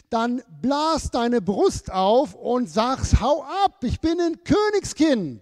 dann 0.09 0.43
blas 0.61 1.09
deine 1.09 1.41
Brust 1.41 1.91
auf 1.91 2.35
und 2.35 2.69
sagst, 2.69 3.19
hau 3.19 3.43
ab, 3.63 3.83
ich 3.83 3.99
bin 3.99 4.21
ein 4.21 4.43
Königskind. 4.43 5.41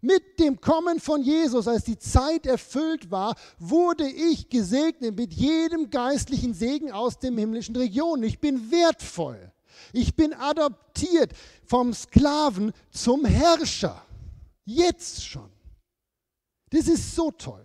Mit 0.00 0.38
dem 0.38 0.60
Kommen 0.60 1.00
von 1.00 1.22
Jesus, 1.22 1.66
als 1.66 1.84
die 1.84 1.98
Zeit 1.98 2.46
erfüllt 2.46 3.10
war, 3.10 3.34
wurde 3.58 4.06
ich 4.06 4.50
gesegnet 4.50 5.16
mit 5.16 5.32
jedem 5.32 5.88
geistlichen 5.88 6.52
Segen 6.52 6.92
aus 6.92 7.18
den 7.18 7.38
himmlischen 7.38 7.74
Regionen. 7.74 8.22
Ich 8.22 8.38
bin 8.38 8.70
wertvoll. 8.70 9.53
Ich 9.94 10.16
bin 10.16 10.34
adoptiert 10.34 11.32
vom 11.64 11.94
Sklaven 11.94 12.72
zum 12.90 13.24
Herrscher. 13.24 14.04
Jetzt 14.64 15.24
schon. 15.24 15.50
Das 16.70 16.88
ist 16.88 17.14
so 17.14 17.30
toll. 17.30 17.64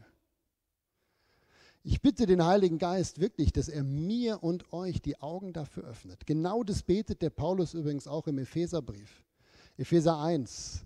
Ich 1.81 2.01
bitte 2.01 2.27
den 2.27 2.45
Heiligen 2.45 2.77
Geist 2.77 3.19
wirklich, 3.19 3.51
dass 3.51 3.67
er 3.67 3.83
mir 3.83 4.43
und 4.43 4.71
euch 4.71 5.01
die 5.01 5.19
Augen 5.19 5.53
dafür 5.53 5.85
öffnet. 5.85 6.27
Genau 6.27 6.63
das 6.63 6.83
betet 6.83 7.23
der 7.23 7.31
Paulus 7.31 7.73
übrigens 7.73 8.07
auch 8.07 8.27
im 8.27 8.37
Epheserbrief. 8.37 9.23
Epheser 9.77 10.19
1, 10.21 10.85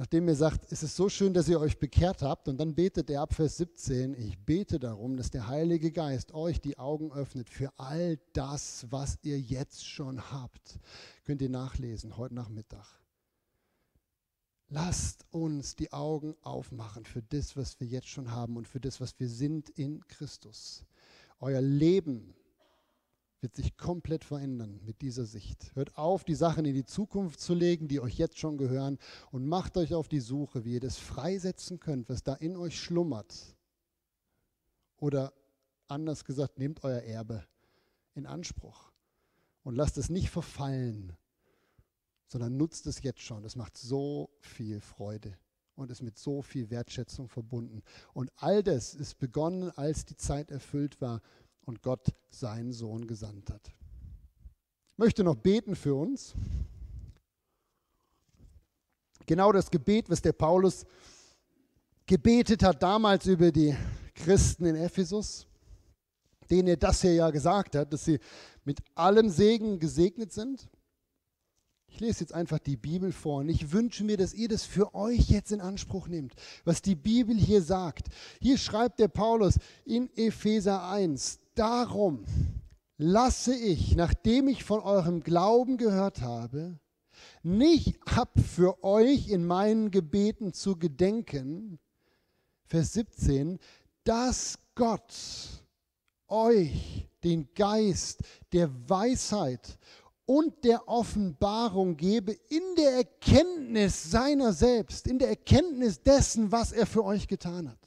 nachdem 0.00 0.28
er 0.28 0.34
sagt, 0.34 0.72
es 0.72 0.82
ist 0.82 0.96
so 0.96 1.10
schön, 1.10 1.34
dass 1.34 1.46
ihr 1.46 1.60
euch 1.60 1.78
bekehrt 1.78 2.22
habt, 2.22 2.48
und 2.48 2.56
dann 2.56 2.74
betet 2.74 3.10
er 3.10 3.20
ab 3.20 3.34
Vers 3.34 3.58
17, 3.58 4.14
ich 4.14 4.38
bete 4.38 4.80
darum, 4.80 5.18
dass 5.18 5.30
der 5.30 5.46
Heilige 5.46 5.92
Geist 5.92 6.32
euch 6.32 6.58
die 6.58 6.78
Augen 6.78 7.12
öffnet 7.12 7.50
für 7.50 7.70
all 7.76 8.18
das, 8.32 8.86
was 8.88 9.18
ihr 9.20 9.38
jetzt 9.38 9.86
schon 9.86 10.32
habt. 10.32 10.80
Könnt 11.24 11.42
ihr 11.42 11.50
nachlesen, 11.50 12.16
heute 12.16 12.34
Nachmittag. 12.34 12.86
Lasst 14.70 15.26
uns 15.32 15.76
die 15.76 15.92
Augen 15.92 16.34
aufmachen 16.40 17.04
für 17.04 17.20
das, 17.20 17.54
was 17.58 17.78
wir 17.78 17.86
jetzt 17.86 18.08
schon 18.08 18.30
haben 18.30 18.56
und 18.56 18.66
für 18.66 18.80
das, 18.80 19.02
was 19.02 19.20
wir 19.20 19.28
sind 19.28 19.68
in 19.68 20.00
Christus. 20.08 20.86
Euer 21.40 21.60
Leben 21.60 22.32
wird 23.40 23.56
sich 23.56 23.76
komplett 23.76 24.24
verändern 24.24 24.80
mit 24.84 25.00
dieser 25.00 25.24
Sicht. 25.24 25.74
Hört 25.74 25.96
auf, 25.96 26.24
die 26.24 26.34
Sachen 26.34 26.64
in 26.64 26.74
die 26.74 26.84
Zukunft 26.84 27.40
zu 27.40 27.54
legen, 27.54 27.88
die 27.88 28.00
euch 28.00 28.18
jetzt 28.18 28.38
schon 28.38 28.58
gehören, 28.58 28.98
und 29.30 29.46
macht 29.46 29.76
euch 29.76 29.94
auf 29.94 30.08
die 30.08 30.20
Suche, 30.20 30.64
wie 30.64 30.74
ihr 30.74 30.80
das 30.80 30.98
freisetzen 30.98 31.80
könnt, 31.80 32.08
was 32.08 32.22
da 32.22 32.34
in 32.34 32.56
euch 32.56 32.78
schlummert. 32.78 33.56
Oder 34.98 35.32
anders 35.88 36.24
gesagt, 36.24 36.58
nehmt 36.58 36.84
euer 36.84 37.00
Erbe 37.00 37.44
in 38.14 38.26
Anspruch 38.26 38.92
und 39.62 39.74
lasst 39.74 39.96
es 39.96 40.10
nicht 40.10 40.30
verfallen, 40.30 41.16
sondern 42.26 42.56
nutzt 42.56 42.86
es 42.86 43.02
jetzt 43.02 43.20
schon. 43.20 43.42
Das 43.42 43.56
macht 43.56 43.76
so 43.78 44.30
viel 44.40 44.80
Freude 44.80 45.38
und 45.74 45.90
ist 45.90 46.02
mit 46.02 46.18
so 46.18 46.42
viel 46.42 46.70
Wertschätzung 46.70 47.28
verbunden. 47.28 47.82
Und 48.12 48.30
all 48.36 48.62
das 48.62 48.94
ist 48.94 49.18
begonnen, 49.18 49.70
als 49.70 50.04
die 50.04 50.16
Zeit 50.16 50.50
erfüllt 50.50 51.00
war 51.00 51.22
und 51.64 51.82
Gott 51.82 52.12
seinen 52.28 52.72
Sohn 52.72 53.06
gesandt 53.06 53.50
hat. 53.50 53.68
Ich 53.68 54.98
möchte 54.98 55.24
noch 55.24 55.36
beten 55.36 55.74
für 55.74 55.94
uns. 55.94 56.34
Genau 59.26 59.52
das 59.52 59.70
Gebet, 59.70 60.10
was 60.10 60.20
der 60.20 60.32
Paulus 60.32 60.84
gebetet 62.06 62.62
hat 62.62 62.82
damals 62.82 63.26
über 63.26 63.52
die 63.52 63.76
Christen 64.14 64.66
in 64.66 64.76
Ephesus, 64.76 65.46
denen 66.50 66.68
er 66.68 66.76
das 66.76 67.02
hier 67.02 67.14
ja 67.14 67.30
gesagt 67.30 67.76
hat, 67.76 67.92
dass 67.92 68.04
sie 68.04 68.18
mit 68.64 68.80
allem 68.94 69.30
Segen 69.30 69.78
gesegnet 69.78 70.32
sind. 70.32 70.68
Ich 71.86 72.00
lese 72.00 72.20
jetzt 72.20 72.32
einfach 72.32 72.58
die 72.58 72.76
Bibel 72.76 73.12
vor 73.12 73.40
und 73.40 73.48
ich 73.48 73.72
wünsche 73.72 74.04
mir, 74.04 74.16
dass 74.16 74.32
ihr 74.34 74.48
das 74.48 74.64
für 74.64 74.94
euch 74.94 75.28
jetzt 75.30 75.52
in 75.52 75.60
Anspruch 75.60 76.08
nehmt, 76.08 76.34
was 76.64 76.82
die 76.82 76.94
Bibel 76.94 77.36
hier 77.36 77.62
sagt. 77.62 78.08
Hier 78.40 78.58
schreibt 78.58 79.00
der 79.00 79.08
Paulus 79.08 79.58
in 79.84 80.08
Epheser 80.16 80.88
1, 80.88 81.40
Darum 81.60 82.24
lasse 82.96 83.54
ich, 83.54 83.94
nachdem 83.94 84.48
ich 84.48 84.64
von 84.64 84.80
eurem 84.80 85.22
Glauben 85.22 85.76
gehört 85.76 86.22
habe, 86.22 86.80
nicht 87.42 87.98
ab 88.06 88.30
für 88.40 88.82
euch 88.82 89.28
in 89.28 89.44
meinen 89.44 89.90
Gebeten 89.90 90.54
zu 90.54 90.78
gedenken, 90.78 91.78
Vers 92.64 92.94
17, 92.94 93.58
dass 94.04 94.58
Gott 94.74 95.14
euch 96.28 97.06
den 97.22 97.52
Geist 97.52 98.22
der 98.54 98.70
Weisheit 98.88 99.78
und 100.24 100.64
der 100.64 100.88
Offenbarung 100.88 101.98
gebe 101.98 102.32
in 102.32 102.62
der 102.78 102.92
Erkenntnis 102.92 104.10
seiner 104.10 104.54
selbst, 104.54 105.06
in 105.06 105.18
der 105.18 105.28
Erkenntnis 105.28 106.02
dessen, 106.02 106.50
was 106.50 106.72
er 106.72 106.86
für 106.86 107.04
euch 107.04 107.28
getan 107.28 107.68
hat 107.68 107.79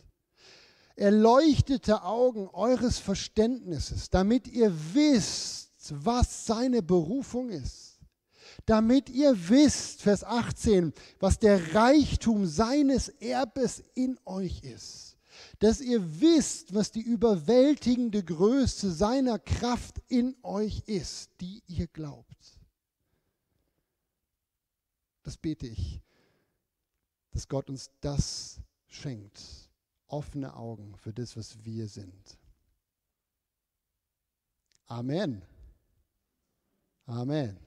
erleuchtete 0.95 2.03
Augen 2.03 2.47
eures 2.49 2.99
Verständnisses, 2.99 4.09
damit 4.09 4.47
ihr 4.47 4.73
wisst, 4.93 5.71
was 5.89 6.45
seine 6.45 6.81
Berufung 6.81 7.49
ist. 7.49 7.99
Damit 8.65 9.09
ihr 9.09 9.49
wisst, 9.49 10.01
Vers 10.03 10.23
18, 10.23 10.93
was 11.19 11.39
der 11.39 11.73
Reichtum 11.73 12.45
seines 12.45 13.09
Erbes 13.09 13.83
in 13.95 14.19
euch 14.25 14.61
ist. 14.63 15.17
Dass 15.59 15.81
ihr 15.81 16.21
wisst, 16.21 16.73
was 16.73 16.91
die 16.91 17.01
überwältigende 17.01 18.23
Größe 18.23 18.91
seiner 18.91 19.39
Kraft 19.39 20.01
in 20.07 20.35
euch 20.43 20.83
ist, 20.85 21.31
die 21.41 21.63
ihr 21.67 21.87
glaubt. 21.87 22.59
Das 25.23 25.37
bete 25.37 25.67
ich, 25.67 25.99
dass 27.31 27.47
Gott 27.47 27.69
uns 27.69 27.89
das 28.01 28.59
schenkt 28.87 29.62
offene 30.14 30.55
Augen 30.55 30.95
für 30.97 31.11
das, 31.11 31.36
was 31.36 31.66
wir 31.66 31.88
sind. 31.88 32.38
Amen. 34.86 35.41
Amen. 37.05 37.57